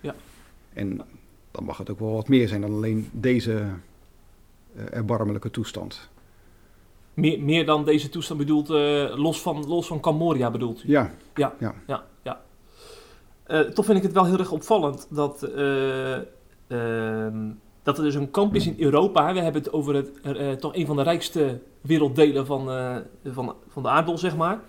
[0.01, 0.15] Ja.
[0.73, 1.01] En
[1.53, 3.65] dan mag het ook wel wat meer zijn dan alleen deze
[4.77, 6.11] eh, erbarmelijke toestand.
[7.15, 10.91] Meer, meer dan deze toestand bedoelt, eh, los, van, los van Camboria bedoelt u?
[10.91, 11.11] Ja,
[11.87, 12.41] Ja, ja.
[13.43, 16.15] Eh, toch vind ik het wel heel erg opvallend dat, eh,
[16.67, 17.51] ehm,
[17.83, 19.33] dat er dus een kamp is in Europa.
[19.33, 22.65] We hebben het over het, toch een van de rijkste werelddelen van,
[23.25, 24.61] van, van de aardbol, zeg maar.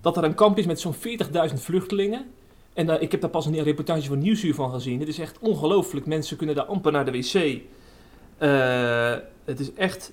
[0.00, 2.26] Dat er een kamp is met zo'n 40.000 vluchtelingen.
[2.74, 4.98] En eh, ik heb daar pas een reportage van Nieuwsuur van gezien.
[5.00, 6.06] Het is echt ongelooflijk.
[6.06, 7.60] Mensen kunnen daar amper naar de wc.
[8.38, 10.12] Eh, het is echt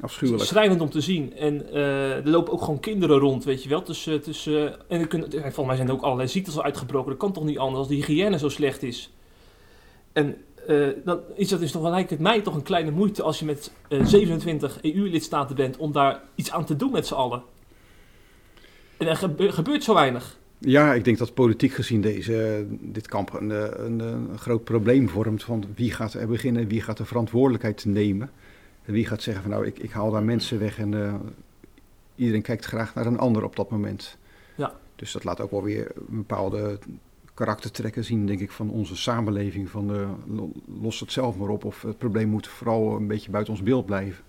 [0.00, 0.44] afschuwelijk.
[0.44, 1.36] schrijnend om te zien.
[1.36, 3.82] En eh, er lopen ook gewoon kinderen rond, weet je wel.
[3.82, 7.10] Tussen, tussen, en er kunnen, volgens mij zijn er ook allerlei ziektes al uitgebroken.
[7.10, 9.10] Dat kan toch niet anders als de hygiëne zo slecht is.
[10.12, 10.36] En
[11.04, 13.72] dan is dat dus toch lijkt het mij toch een kleine moeite als je met
[13.88, 17.42] eh, 27 EU-lidstaten bent om daar iets aan te doen met z'n allen.
[18.96, 20.38] En er gebe- gebeurt zo weinig.
[20.60, 25.08] Ja, ik denk dat politiek gezien deze, dit kamp een, eh, een, een groot probleem
[25.08, 28.30] vormt van wie gaat er beginnen, wie gaat de verantwoordelijkheid nemen.
[28.82, 31.14] En wie gaat zeggen van nou, ik, ik haal daar mensen weg en eh,
[32.14, 34.16] iedereen kijkt graag naar een ander op dat moment.
[34.56, 34.74] Ja.
[34.96, 36.78] Dus dat laat ook wel weer bepaalde
[37.34, 39.68] karaktertrekken zien, denk ik, van onze samenleving.
[39.70, 43.30] Van eh, lo- los het zelf maar op of het probleem moet vooral een beetje
[43.30, 44.24] buiten ons beeld blijven.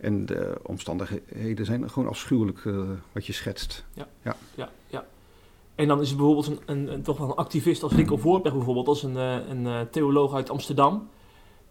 [0.00, 2.80] En de omstandigheden zijn gewoon afschuwelijk eh,
[3.12, 3.84] wat je schetst.
[4.22, 4.36] Ja,
[4.88, 5.04] ja.
[5.74, 8.54] En dan is er bijvoorbeeld een, een, een- toch wel een activist als Rico Voorberg
[8.54, 11.08] bijvoorbeeld, als een, eh, een eh, theoloog uit Amsterdam.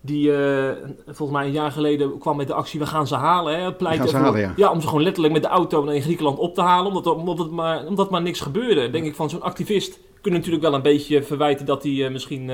[0.02, 0.72] Die eh,
[1.06, 3.62] volgens mij een jaar geleden kwam met de actie We gaan ze halen.
[3.62, 4.72] Hè, pleit gaan ze halen, ja.
[4.72, 6.88] om ze gewoon letterlijk met de auto in Griekenland op te halen.
[6.88, 8.90] Omdat, omdat, het maar, omdat maar niks gebeurde.
[8.90, 12.52] Denk ik van zo'n activist kunnen natuurlijk wel een beetje verwijten dat hij misschien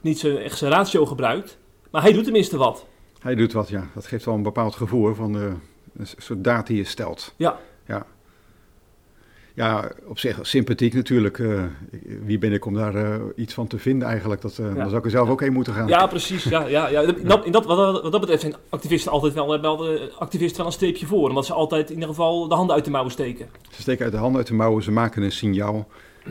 [0.00, 1.58] niet zo echt zijn ratio gebruikt.
[1.90, 2.86] Maar hij doet tenminste wat.
[3.20, 3.88] Hij doet wat, ja.
[3.94, 7.34] Dat geeft wel een bepaald gevoel van een soort daad die je stelt.
[7.36, 7.58] Ja.
[7.86, 8.06] Ja,
[9.54, 11.38] ja op zich sympathiek natuurlijk.
[11.38, 11.62] eh,
[12.24, 14.40] wie ben ik om daar eh, iets van te vinden eigenlijk?
[14.40, 15.88] Dat, eh, Dan zou ik er zelf ook heen moeten gaan.
[15.88, 16.44] Ja, precies.
[16.44, 17.00] Ja, ja, ja.
[17.00, 20.56] In dat, in dat, wat, wat dat betreft zijn activisten altijd wel, wel, de activisten
[20.58, 21.28] wel een streepje voor.
[21.28, 23.48] Omdat ze altijd in ieder geval de handen uit de mouwen steken.
[23.70, 25.88] Ze steken uit de handen uit de mouwen, ze maken een signaal.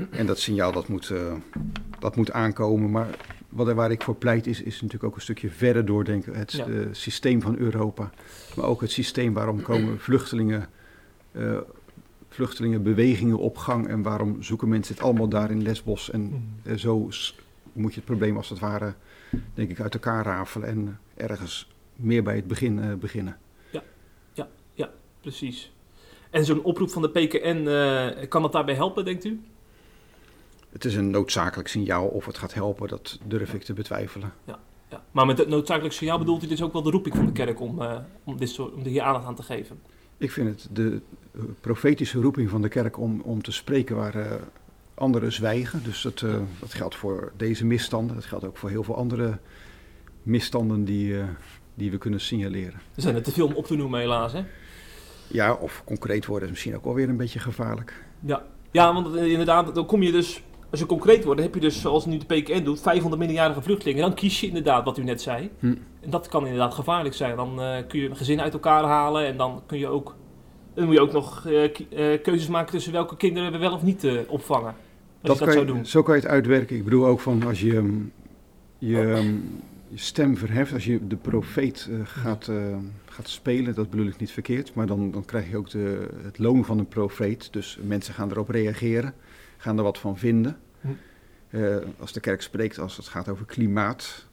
[0.10, 1.12] En dat signaal dat moet,
[2.00, 2.92] dat moet aankomen.
[2.92, 3.08] Maar
[3.50, 6.34] wat, er- waar ik voor pleit is, is natuurlijk ook een stukje verder doordenken.
[6.36, 6.66] Het Ja.
[6.92, 8.10] systeem van Europa.
[8.56, 10.70] Maar ook het systeem waarom komen vluchtelingen,
[12.34, 13.88] vluchtelingenbewegingen op gang.
[13.88, 16.12] En waarom zoeken mensen het allemaal daar in Lesbos.
[16.12, 17.10] En eh, zo
[17.74, 18.94] moet je het probleem als het ware,
[19.54, 20.68] denk ik, uit elkaar rafelen.
[20.68, 23.38] En ergens meer bij het begin eh, beginnen.
[25.24, 25.72] Precies.
[26.30, 29.42] En zo'n oproep van de PKN, eh, kan dat daarbij helpen, denkt u?
[30.70, 32.08] Het is een noodzakelijk signaal.
[32.08, 34.34] Of het gaat helpen, dat durf ik te betwijfelen.
[34.46, 34.60] Ja.
[35.12, 37.62] Maar met het noodzakelijk signaal bedoelt u dus ook wel de roeping van de kerk
[37.62, 39.82] om, eh, om, dit soort, om hier aandacht aan te geven.
[40.18, 41.02] Ik vind het de
[41.62, 44.32] profetische roeping van de kerk om, om te spreken waar eh,
[44.94, 45.84] anderen zwijgen.
[45.84, 48.16] Dus dat, eh, dat geldt voor deze misstanden.
[48.16, 49.38] Dat geldt ook voor heel veel andere
[50.24, 51.28] misstanden die, eh,
[51.74, 52.82] die we kunnen signaleren.
[52.96, 54.44] Er zijn er te veel om op te noemen helaas, hè?
[55.28, 58.04] Ja, of concreet worden is misschien ook wel weer een beetje gevaarlijk.
[58.20, 60.44] Ja, ja want inderdaad, dan kom je dus...
[60.70, 63.62] Als je concreet wordt, dan heb je dus, zoals nu de PKN doet, 500 minderjarige
[63.62, 64.02] vluchtelingen.
[64.02, 65.50] Dan kies je inderdaad wat u net zei.
[65.60, 65.76] Hm.
[66.00, 67.36] En dat kan inderdaad gevaarlijk zijn.
[67.36, 70.16] Dan kun je een gezin uit elkaar halen en dan kun je ook...
[70.74, 73.84] Dan moet je ook nog eh, eh, keuzes maken tussen welke kinderen we wel of
[73.84, 74.74] niet eh, opvangen.
[74.74, 74.76] Als
[75.22, 75.86] Dat je dat kan zou je, doen.
[75.86, 76.76] Zo kan je het uitwerken.
[76.76, 77.94] Ik bedoel ook van als je, ehm,
[78.78, 79.36] je ehm,
[79.88, 82.52] je stem verheft, als je de profeet gaat,
[83.06, 86.38] gaat spelen, dat bedoel ik niet verkeerd, maar dan, dan krijg je ook de, het
[86.38, 87.54] loon van een profeet.
[87.54, 89.14] Dus mensen gaan erop reageren,
[89.58, 90.58] gaan er wat van vinden.
[90.82, 90.88] Hm.
[92.00, 94.28] Als de kerk spreekt, als het gaat over klimaat,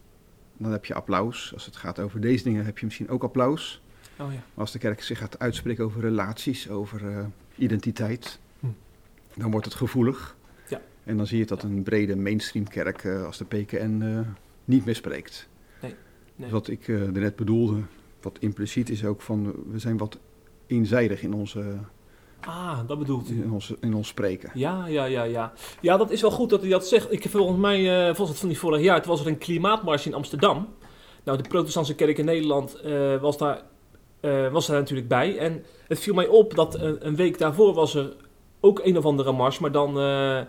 [0.56, 1.50] dan heb je applaus.
[1.54, 3.82] Als het gaat over deze dingen, heb je misschien ook applaus.
[4.20, 4.42] Oh ja.
[4.54, 7.24] Als de kerk zich gaat uitspreken over relaties, over eh,
[7.56, 8.66] identiteit, Hm.
[9.36, 10.36] dan wordt het gevoelig.
[10.68, 10.80] Ja.
[11.04, 14.20] En dan zie je dat een brede mainstream kerk eh, als de PKN eh,
[14.64, 15.48] niet meer spreekt.
[15.82, 15.94] Nee,
[16.36, 16.50] nee.
[16.50, 17.80] Wat ik uh, net bedoelde,
[18.22, 20.18] wat impliciet is ook van, we zijn wat
[20.66, 21.78] eenzijdig in, onze,
[22.40, 23.42] Ah, dat bedoelt u.
[23.42, 24.50] in, ons, in ons spreken.
[24.54, 25.52] Ja, ja, ja, ja.
[25.80, 27.12] Ja, dat is wel goed dat u dat zegt.
[27.12, 30.06] Ik, volgens mij uh, was het van die vorig jaar, toen was er een klimaatmars
[30.06, 30.68] in Amsterdam.
[31.24, 33.62] Nou, de protestantse kerk in Nederland uh, was, daar,
[34.20, 35.38] uh, was daar natuurlijk bij.
[35.38, 38.16] En het viel mij op dat een, een, week daarvoor was er
[38.60, 40.40] ook een of andere mars, maar dan uh,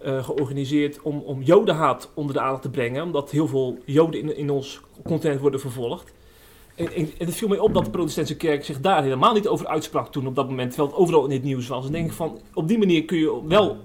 [0.00, 3.02] georganiseerd om, om jodenhaat onder de aandacht te brengen.
[3.02, 6.12] Omdat heel veel joden in, in ons continent worden vervolgd.
[6.74, 9.48] En, en, en, het viel mij op dat de protestantse kerk zich daar helemaal niet
[9.48, 11.86] over uitsprak toen op dat moment, terwijl het overal in het nieuws was.
[11.86, 13.76] En denk ik van, op die manier kun je wel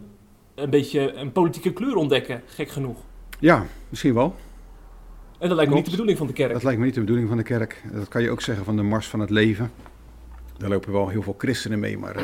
[0.56, 2.98] een beetje een politieke kleur ontdekken, gek genoeg.
[3.40, 4.36] Ja, misschien wel.
[5.42, 6.54] En dat lijkt me niet de bedoeling van de kerk.
[6.54, 7.84] Dat lijkt me niet de bedoeling van de kerk.
[7.92, 9.72] Dat kan je ook zeggen van de Mars van het Leven.
[10.58, 12.24] Daar lopen wel heel veel christenen mee, maar uh,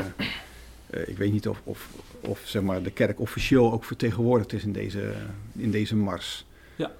[0.90, 1.90] uh, ik weet niet of, of,
[2.22, 5.14] of zeg maar, de kerk officieel ook vertegenwoordigd is in deze,
[5.56, 6.46] in deze Mars.
[6.76, 6.92] Ja.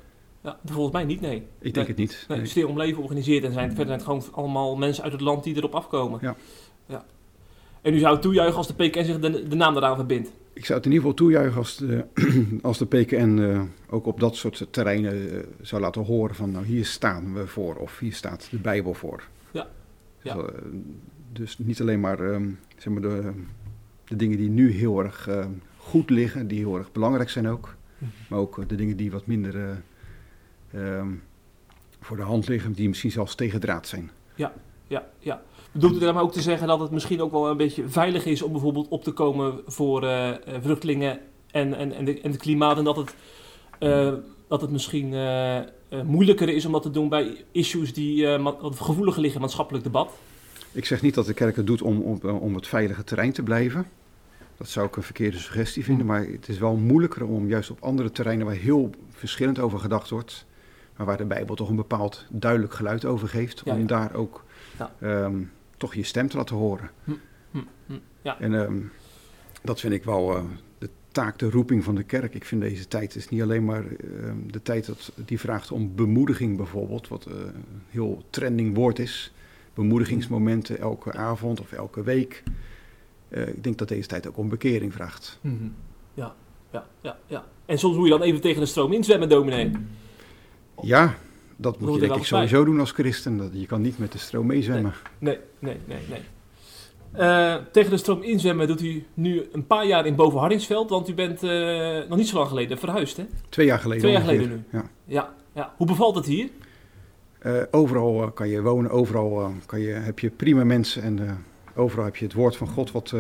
[0.42, 1.36] Ja, volgens mij niet, nee.
[1.60, 1.86] Ik denk nee.
[1.86, 2.26] het niet.
[2.28, 5.22] Nee, Stil om Leven organiseert en zijn, verder zijn het gewoon allemaal mensen uit het
[5.22, 6.20] land die erop afkomen.
[6.22, 6.36] Ja.
[6.86, 7.06] ja.
[7.82, 10.32] En u zou het toejuichen als de PKN zich de, de naam eraan verbindt?
[10.58, 12.06] Ik zou het in ieder geval toejuichen als de,
[12.62, 16.66] als de PKN uh, ook op dat soort terreinen uh, zou laten horen van nou
[16.66, 19.24] hier staan we voor of hier staat de Bijbel voor.
[19.52, 19.68] Ja.
[20.22, 20.36] ja.
[20.36, 20.60] Dus, uh,
[21.32, 23.32] dus niet alleen maar, um, zeg maar de,
[24.06, 25.30] de dingen die nu heel erg
[25.78, 27.76] goed liggen, die heel erg belangrijk zijn ook.
[27.98, 28.12] Mhm.
[28.30, 29.82] Maar ook de dingen die wat minder
[30.76, 31.24] um,
[32.00, 34.12] voor de hand liggen, die misschien zelfs tegendraad zijn.
[34.36, 34.54] Ja,
[34.88, 35.42] ja, ja.
[35.72, 38.42] Bedoelt u daarmee ook te zeggen dat het misschien ook wel een beetje veilig is
[38.42, 40.30] om bijvoorbeeld op te komen voor uh,
[40.62, 41.20] vluchtelingen
[41.52, 43.16] en, en, en, de, en het klimaat en dat het,
[43.80, 44.14] uh,
[44.48, 45.60] dat het misschien uh,
[46.06, 50.12] moeilijker is om dat te doen bij issues die wat gevoeliger liggen in maatschappelijk debat?
[50.72, 53.44] Ik zeg niet dat de kerk het doet om, om, om het veilige terrein te
[53.44, 53.88] blijven.
[54.58, 57.78] Dat zou ik een verkeerde suggestie vinden, maar het is wel moeilijker om juist op
[57.82, 60.46] andere terreinen waar heel verschillend over gedacht wordt,
[60.96, 63.86] maar waar de Bijbel toch een bepaald duidelijk geluid over geeft, Ja, om ja.
[63.86, 64.44] daar ook
[64.78, 64.92] Ja.
[65.00, 65.42] ehm,
[65.78, 66.90] toch je stem te laten horen.
[67.04, 67.12] Hm,
[67.52, 68.40] hm, ja.
[68.40, 68.78] En ehm,
[69.64, 70.44] dat vind ik wel eh,
[70.78, 72.36] de taak, de roeping van de kerk.
[72.36, 75.96] Ik vind deze tijd is niet alleen maar ehm, de tijd dat, die vraagt om
[75.96, 79.32] bemoediging bijvoorbeeld, wat eh, een heel trending woord is.
[79.74, 82.44] Bemoedigingsmomenten elke avond of elke week.
[83.30, 85.40] Eh, ik denk dat deze tijd ook om bekering vraagt.
[85.42, 85.68] Mhm.
[86.14, 86.36] Ja,
[86.72, 87.46] ja, ja, ja.
[87.66, 89.72] En soms moet je dan even tegen de stroom inzwemmen, dominee.
[90.82, 91.18] Ja,
[91.58, 92.28] dat moet je denk ik bij.
[92.28, 93.38] sowieso doen als christen.
[93.38, 94.94] Dat, je kan niet met de stroom meezwemmen.
[95.20, 96.22] Nee, nee, nee, nee.
[97.12, 101.14] Eh, tegen de stroom inzwemmen doet u nu een paar jaar in Bovenhardingsveld, want u
[101.14, 103.26] bent eh, nog niet zo lang geleden verhuisd, hè?
[103.50, 104.90] Twee jaar geleden Twee jaar geleden Ja.
[105.06, 105.74] Ja, ja.
[105.78, 106.50] Hoe bevalt het hier?
[107.40, 112.16] Eh, overal kan je wonen, overal kan je, heb je prima mensen en overal heb
[112.16, 113.14] je het woord van God wat,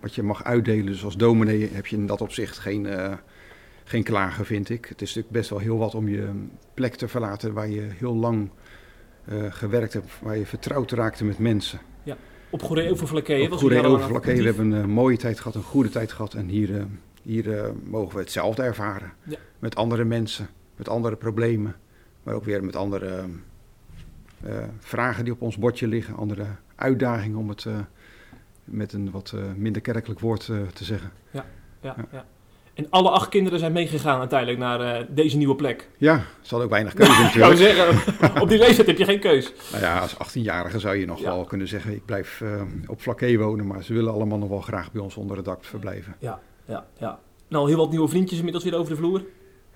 [0.00, 0.86] wat je mag uitdelen.
[0.86, 2.86] Dus als dominee heb je in dat opzicht geen,
[3.92, 4.86] geen klagen, vind ik.
[4.88, 6.30] Het is natuurlijk best wel heel wat om je
[6.74, 8.50] plek te verlaten waar je heel lang
[9.24, 11.80] eh, gewerkt hebt, waar je vertrouwd raakte met mensen.
[12.50, 16.12] Op Goeree Overflakkee, Op Goeree Overflakkee, we hebben een mooie tijd gehad, een goede tijd
[16.12, 16.34] gehad.
[16.34, 16.84] En hier, eh,
[17.22, 19.12] hier eh, mogen we hetzelfde ervaren.
[19.22, 19.36] Ja.
[19.58, 21.76] Met andere mensen, met andere problemen.
[22.22, 23.24] Maar ook weer met andere eh,
[24.56, 26.16] eh, vragen die op ons bordje liggen.
[26.16, 27.78] Andere uitdagingen om het eh,
[28.64, 31.10] met een wat eh, minder kerkelijk woord eh, te zeggen.
[31.30, 31.44] Ja,
[31.80, 31.96] ja.
[32.74, 35.88] En alle acht kinderen zijn meegegaan uiteindelijk naar eh, deze nieuwe plek.
[35.98, 37.58] Ja, ze hadden ook weinig keuze Ik zou natuurlijk.
[37.58, 39.52] zeggen, op die leeftijd heb je geen keus.
[39.72, 41.24] Nou ja, als 18-jarige zou je nog Ja.
[41.34, 43.66] wel kunnen zeggen, ik blijf eh, op Vlakke wonen.
[43.66, 46.14] Maar ze willen allemaal nog wel graag bij ons onder het dak verblijven.
[46.18, 46.40] Ja,
[46.98, 47.18] ja.
[47.48, 49.22] Nou, heel wat nieuwe vriendjes inmiddels weer over de vloer.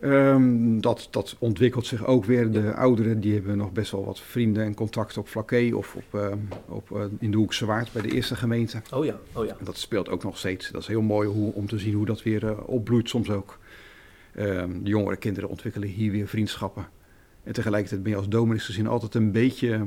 [0.01, 2.51] Ehm, dat, dat ontwikkelt zich ook weer.
[2.51, 6.21] De ouderen die hebben nog best wel wat vrienden en contacten op Vlakke of op,
[6.21, 8.83] ehm, op, eh, in de Hoekse Waard bij de eerste gemeente.
[8.93, 9.57] Oh ja, oh ja.
[9.59, 10.71] En dat speelt ook nog steeds.
[10.71, 13.59] Dat is heel mooi hoe, om te zien hoe dat weer eh, opbloeit soms ook.
[14.35, 16.89] Ehm, de jongere kinderen ontwikkelen hier weer vriendschappen.
[17.43, 19.87] En tegelijkertijd ben je als dominee gezien altijd een beetje...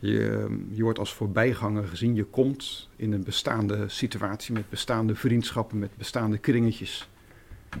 [0.00, 2.14] Je, je wordt als voorbijganger gezien.
[2.14, 7.08] Je komt in een bestaande situatie met bestaande vriendschappen, met bestaande kringetjes.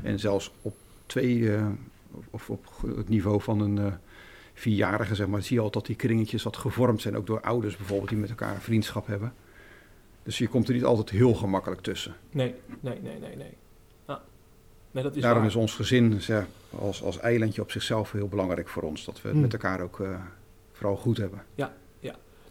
[0.02, 0.74] En zelfs op
[1.08, 1.66] twee, eh,
[2.30, 3.92] of op het niveau van een eh,
[4.54, 7.16] vierjarige, zeg maar, zie je al dat die kringetjes wat gevormd zijn.
[7.16, 9.32] Ook door ouders bijvoorbeeld die met elkaar vriendschap hebben.
[10.22, 12.14] Dus je komt er niet altijd heel gemakkelijk tussen.
[12.30, 13.56] Nee, nee, nee, nee, nee.
[14.90, 15.50] Nee, dat is Daarom waar.
[15.50, 16.46] is ons gezin ja,
[16.78, 19.04] als, als eilandje op zichzelf heel belangrijk voor ons.
[19.04, 19.40] Dat we het Hmm.
[19.40, 20.08] met elkaar ook eh,
[20.72, 21.42] vooral goed hebben.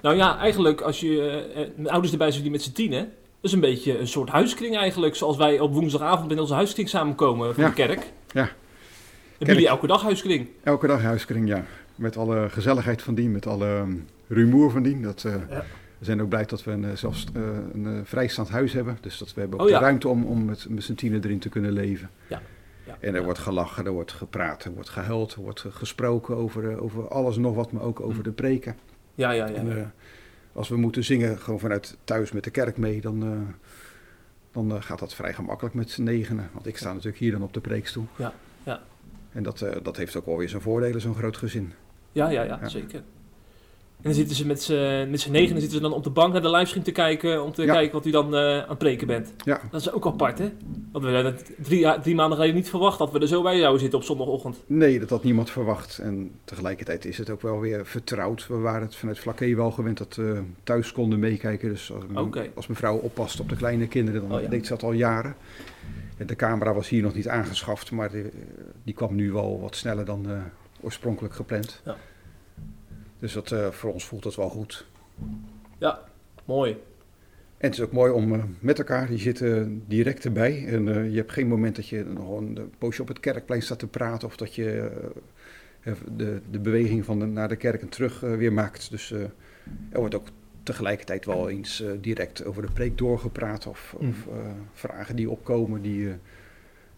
[0.01, 3.59] Nou ja, eigenlijk als je ouders erbij zijn die met z'n tienen, dat is een
[3.59, 5.15] beetje een soort huiskring eigenlijk.
[5.15, 7.67] Zoals wij op woensdagavond met onze huiskring samenkomen Ja.
[7.67, 8.11] de kerk.
[8.31, 8.49] Ja.
[9.37, 10.47] Hebben jullie elke dag huiskring?
[10.63, 11.65] Elke dag huiskring, ja.
[11.95, 13.91] Met alle gezelligheid van dien, met alle ehm,
[14.27, 15.01] rumoer van dien.
[15.01, 15.63] Dat, eh, Ja.
[15.97, 17.41] We zijn ook blij dat we een, eh, zelfs eh,
[17.73, 18.97] een vrijstaand huis hebben.
[19.01, 19.77] Dus dat we hebben ook Oh, ja.
[19.79, 22.09] de ruimte om, om met, met z'n tienen erin te kunnen leven.
[22.27, 22.41] Ja.
[22.85, 22.97] Ja.
[22.99, 27.07] En er wordt gelachen, er wordt gepraat, er wordt gehuild, er wordt gesproken over, over
[27.07, 28.23] alles en nog wat, maar ook over Mm.
[28.23, 28.75] de preken.
[29.15, 29.53] Ja, ja, ja.
[29.53, 29.93] En,
[30.53, 33.47] als we moeten zingen, gewoon vanuit thuis met de kerk mee, dan,
[34.65, 36.49] dan eh, gaat dat vrij gemakkelijk met z'n negenen.
[36.53, 38.07] Want ik sta natuurlijk hier dan op de preekstoel.
[38.17, 38.33] Ja,
[38.63, 38.81] ja.
[39.31, 41.73] En dat, eh, dat heeft ook wel weer zijn voordelen, zo'n groot gezin.
[42.11, 42.67] Ja, ja, ja, Ja.
[42.67, 43.03] zeker.
[44.07, 44.61] En dan zitten ze met
[45.21, 47.51] z'n negen, dan zitten ze dan op de bank naar de livestream te kijken, om
[47.53, 47.73] te Ja.
[47.73, 49.33] kijken wat u dan eh, aan het preken bent.
[49.43, 50.51] Ja, Dat is ook apart, hè?
[50.91, 53.79] Want we hadden drie, drie maanden geleden niet verwacht dat we er zo bij zouden
[53.81, 54.57] zitten op zondagochtend.
[54.65, 55.97] nee, dat had niemand verwacht.
[55.97, 58.47] En tegelijkertijd is het ook wel weer vertrouwd.
[58.47, 61.69] We waren het vanuit Vlakke wel gewend dat we thuis konden meekijken.
[61.69, 64.49] Dus als, mijn- als mevrouw oppast op de kleine kinderen, dan Oh, ja.
[64.49, 65.35] deed ze dat al jaren.
[66.17, 68.23] En De camera was hier nog niet aangeschaft, maar die,
[68.83, 70.37] die kwam nu wel wat sneller dan eh,
[70.81, 71.81] oorspronkelijk gepland.
[71.85, 71.95] Ja.
[73.19, 74.85] Dus dat, eh, voor ons voelt dat wel goed.
[75.77, 75.99] Ja,
[76.45, 76.77] mooi.
[77.57, 80.65] En het is ook mooi om eh, met elkaar, je zit eh, direct erbij.
[80.67, 83.79] En eh, je hebt geen moment dat je nog een poosje op het kerkplein staat
[83.79, 84.27] te praten.
[84.27, 84.91] Of dat je
[86.15, 88.89] de, de beweging van de, naar de kerk en terug weer maakt.
[88.89, 90.27] Dus er wordt ook
[90.63, 93.67] tegelijkertijd wel eens direct over de preek doorgepraat.
[93.67, 94.09] Of, Mm.
[94.09, 94.27] of
[94.73, 96.09] vragen die opkomen, die,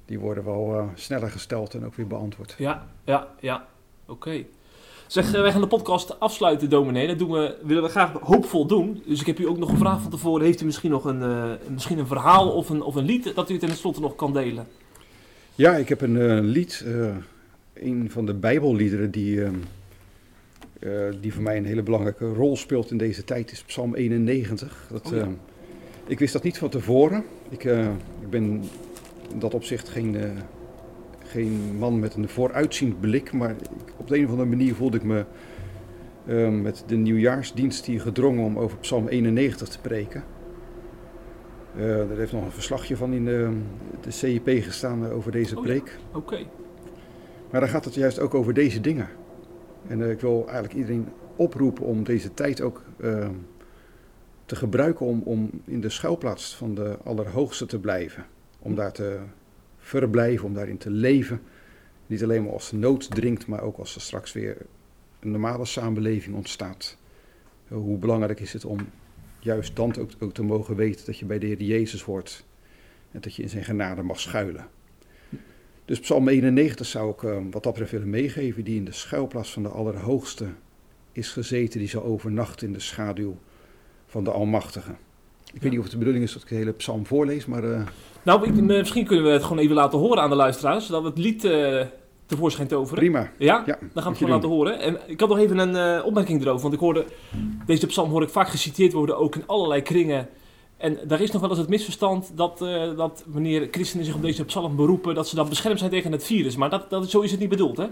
[0.06, 2.56] die worden wel sneller gesteld en ook weer beantwoord.
[2.58, 3.68] Ja, ja, ja.
[4.06, 4.46] Oké.
[5.10, 7.08] Zeg, eh, wij gaan de podcast afsluiten, dominee.
[7.08, 9.04] Dat doen we, willen we graag hoopvol doen.
[9.06, 10.46] Dus ik heb u ook nog gevraagd van tevoren.
[10.46, 13.50] Heeft u misschien nog een, eh, misschien een verhaal of een, of een lied dat
[13.50, 14.68] u ten slotte nog kan delen?
[15.56, 16.86] Ja, ik heb een eh, lied,
[17.74, 19.56] een van de Bijbelliederen die, ehm,
[20.80, 20.92] eh,
[21.22, 24.88] die voor mij een hele belangrijke rol speelt in deze tijd, is Psalm 91.
[24.92, 25.22] Dat, Oh ja.
[25.22, 25.32] ehm,
[26.08, 27.24] ik wist dat niet van tevoren.
[27.50, 27.64] Ik,
[28.22, 28.44] ik ben
[29.32, 30.18] in dat opzicht geen,
[31.30, 33.56] geen man met een vooruitziend blik, maar
[33.98, 35.26] op de een of andere manier voelde ik me
[36.28, 40.24] ehm, met de nieuwjaarsdienst hier gedrongen om over Psalm 91 te preken.
[41.76, 43.58] Eh er heeft nog een verslagje van in de,
[44.02, 45.72] de CIP gestaan eh, over deze Oh ja.
[45.72, 45.98] preek.
[46.14, 46.40] Oké.
[47.52, 49.08] Maar dan gaat het juist ook over deze dingen.
[49.88, 53.30] En eh, ik wil eigenlijk iedereen oproepen om deze tijd ook eh,
[54.46, 58.26] te gebruiken om, om in de schuilplaats van de Allerhoogste te blijven.
[58.60, 59.20] Om daar te
[59.90, 61.42] verblijven, om daarin te leven.
[62.08, 64.58] Niet alleen maar als de nood dringt, maar ook als er straks weer
[65.20, 66.98] een normale samenleving ontstaat.
[67.68, 68.80] Eh, hoe belangrijk is het om
[69.40, 72.46] juist dan ook, ook te mogen weten dat je bij de Heer Jezus hoort.
[73.12, 74.68] En dat je in zijn genade mag schuilen.
[75.86, 79.54] Dus Psalm 91 zou ik eh, wat dat betreft willen meegeven, die in de schuilplaats
[79.54, 80.48] van de Allerhoogste
[81.12, 83.38] is gezeten, die zal overnachten in de schaduw
[84.06, 84.96] van de Almachtige.
[85.54, 87.64] Ik weet niet of het de bedoeling is dat ik de hele psalm voorlees, maar
[87.64, 87.82] eh,
[88.24, 91.02] Nou, ik- eh, misschien kunnen we het gewoon even laten horen aan de luisteraars, zodat
[91.02, 91.82] we het lied eh,
[92.26, 93.00] tevoorschijn toveren.
[93.00, 93.32] prima.
[93.38, 93.64] Ja?
[93.66, 94.80] Ja, Dan gaan we het gewoon laten horen.
[94.80, 96.62] En ik had nog even een opmerking erover.
[96.62, 97.06] Want ik hoorde,
[97.66, 100.28] deze psalm hoor ik vaak geciteerd worden, ook in allerlei kringen.
[100.78, 104.22] En daar is nog wel eens het misverstand dat, eh, dat wanneer christenen zich op
[104.22, 106.56] deze psalm beroepen, dat ze dan beschermd zijn tegen het virus.
[106.56, 107.86] Maar dat, dat, zo is het niet bedoeld, hè?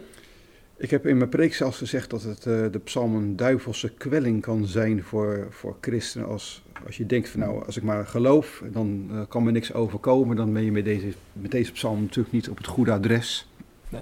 [0.79, 4.41] Ik heb in mijn preek zelfs gezegd dat het, eh, de psalm een duivelse kwelling
[4.41, 6.27] kan zijn voor, voor christenen.
[6.27, 9.73] Als, als je denkt van nou, als ik maar geloof, dan eh, kan me niks
[9.73, 10.35] overkomen.
[10.35, 13.49] Dan ben je met deze, met deze psalm natuurlijk niet op het goede adres.
[13.89, 14.01] Nee.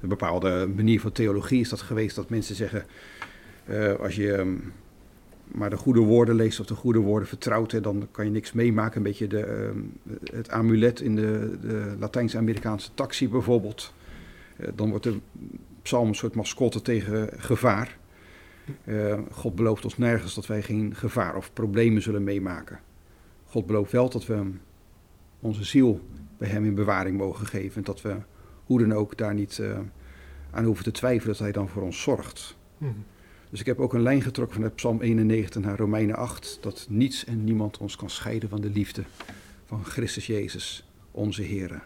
[0.00, 2.84] Een bepaalde manier van theologie is dat geweest dat mensen zeggen,
[3.64, 4.54] eh, als je ehm,
[5.44, 8.52] maar de goede woorden leest of de goede woorden vertrouwt, hè, dan kan je niks
[8.52, 8.96] meemaken.
[8.96, 9.78] Een beetje de, ehm,
[10.36, 13.92] het amulet in de, de Latijns-Amerikaanse taxi bijvoorbeeld.
[14.74, 15.18] Dan wordt de
[15.86, 17.98] psalm een soort mascotte tegen gevaar.
[18.84, 22.80] Eh, God belooft ons nergens dat wij geen gevaar of problemen zullen meemaken.
[23.44, 24.50] God belooft wel dat we
[25.40, 26.00] onze ziel
[26.38, 27.76] bij Hem in bewaring mogen geven.
[27.76, 28.16] En dat we
[28.64, 29.78] hoe dan ook daar niet eh,
[30.50, 32.56] aan hoeven te twijfelen dat Hij dan voor ons zorgt.
[33.50, 36.58] Dus ik heb ook een lijn getrokken vanuit Psalm 91 naar Romeinen 8.
[36.60, 39.02] Dat niets en niemand ons kan scheiden van de liefde
[39.64, 41.82] van Christus Jezus, onze Heer.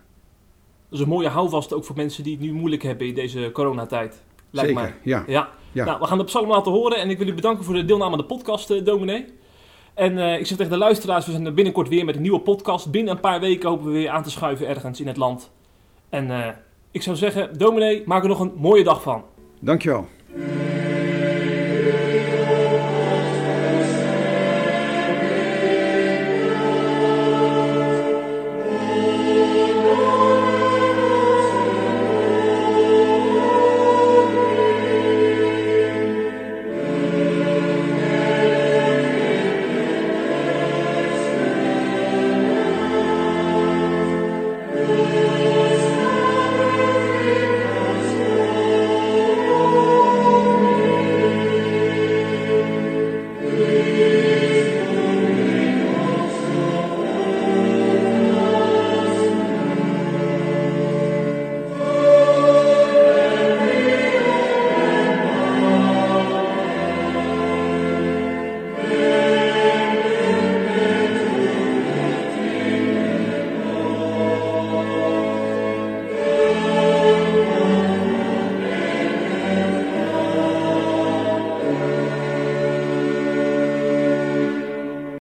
[0.91, 3.51] Dat is een mooie houvast ook voor mensen die het nu moeilijk hebben in deze
[3.53, 4.23] coronatijd.
[4.51, 4.95] Lijkt Zeker, mij.
[5.03, 5.25] ja.
[5.27, 5.49] Ja.
[5.73, 5.85] Ja.
[5.85, 8.13] Nou, we gaan de psalm laten horen en ik wil u bedanken voor de deelname
[8.13, 9.25] aan de podcast, eh, dominee.
[9.95, 12.41] En eh, ik zeg tegen de luisteraars, we zijn er binnenkort weer met een nieuwe
[12.41, 12.91] podcast.
[12.91, 15.51] Binnen een paar weken hopen we weer aan te schuiven ergens in het land.
[16.09, 16.49] En eh,
[16.91, 19.25] ik zou zeggen, dominee, maak er nog een mooie dag van.
[19.61, 20.07] Dankjewel.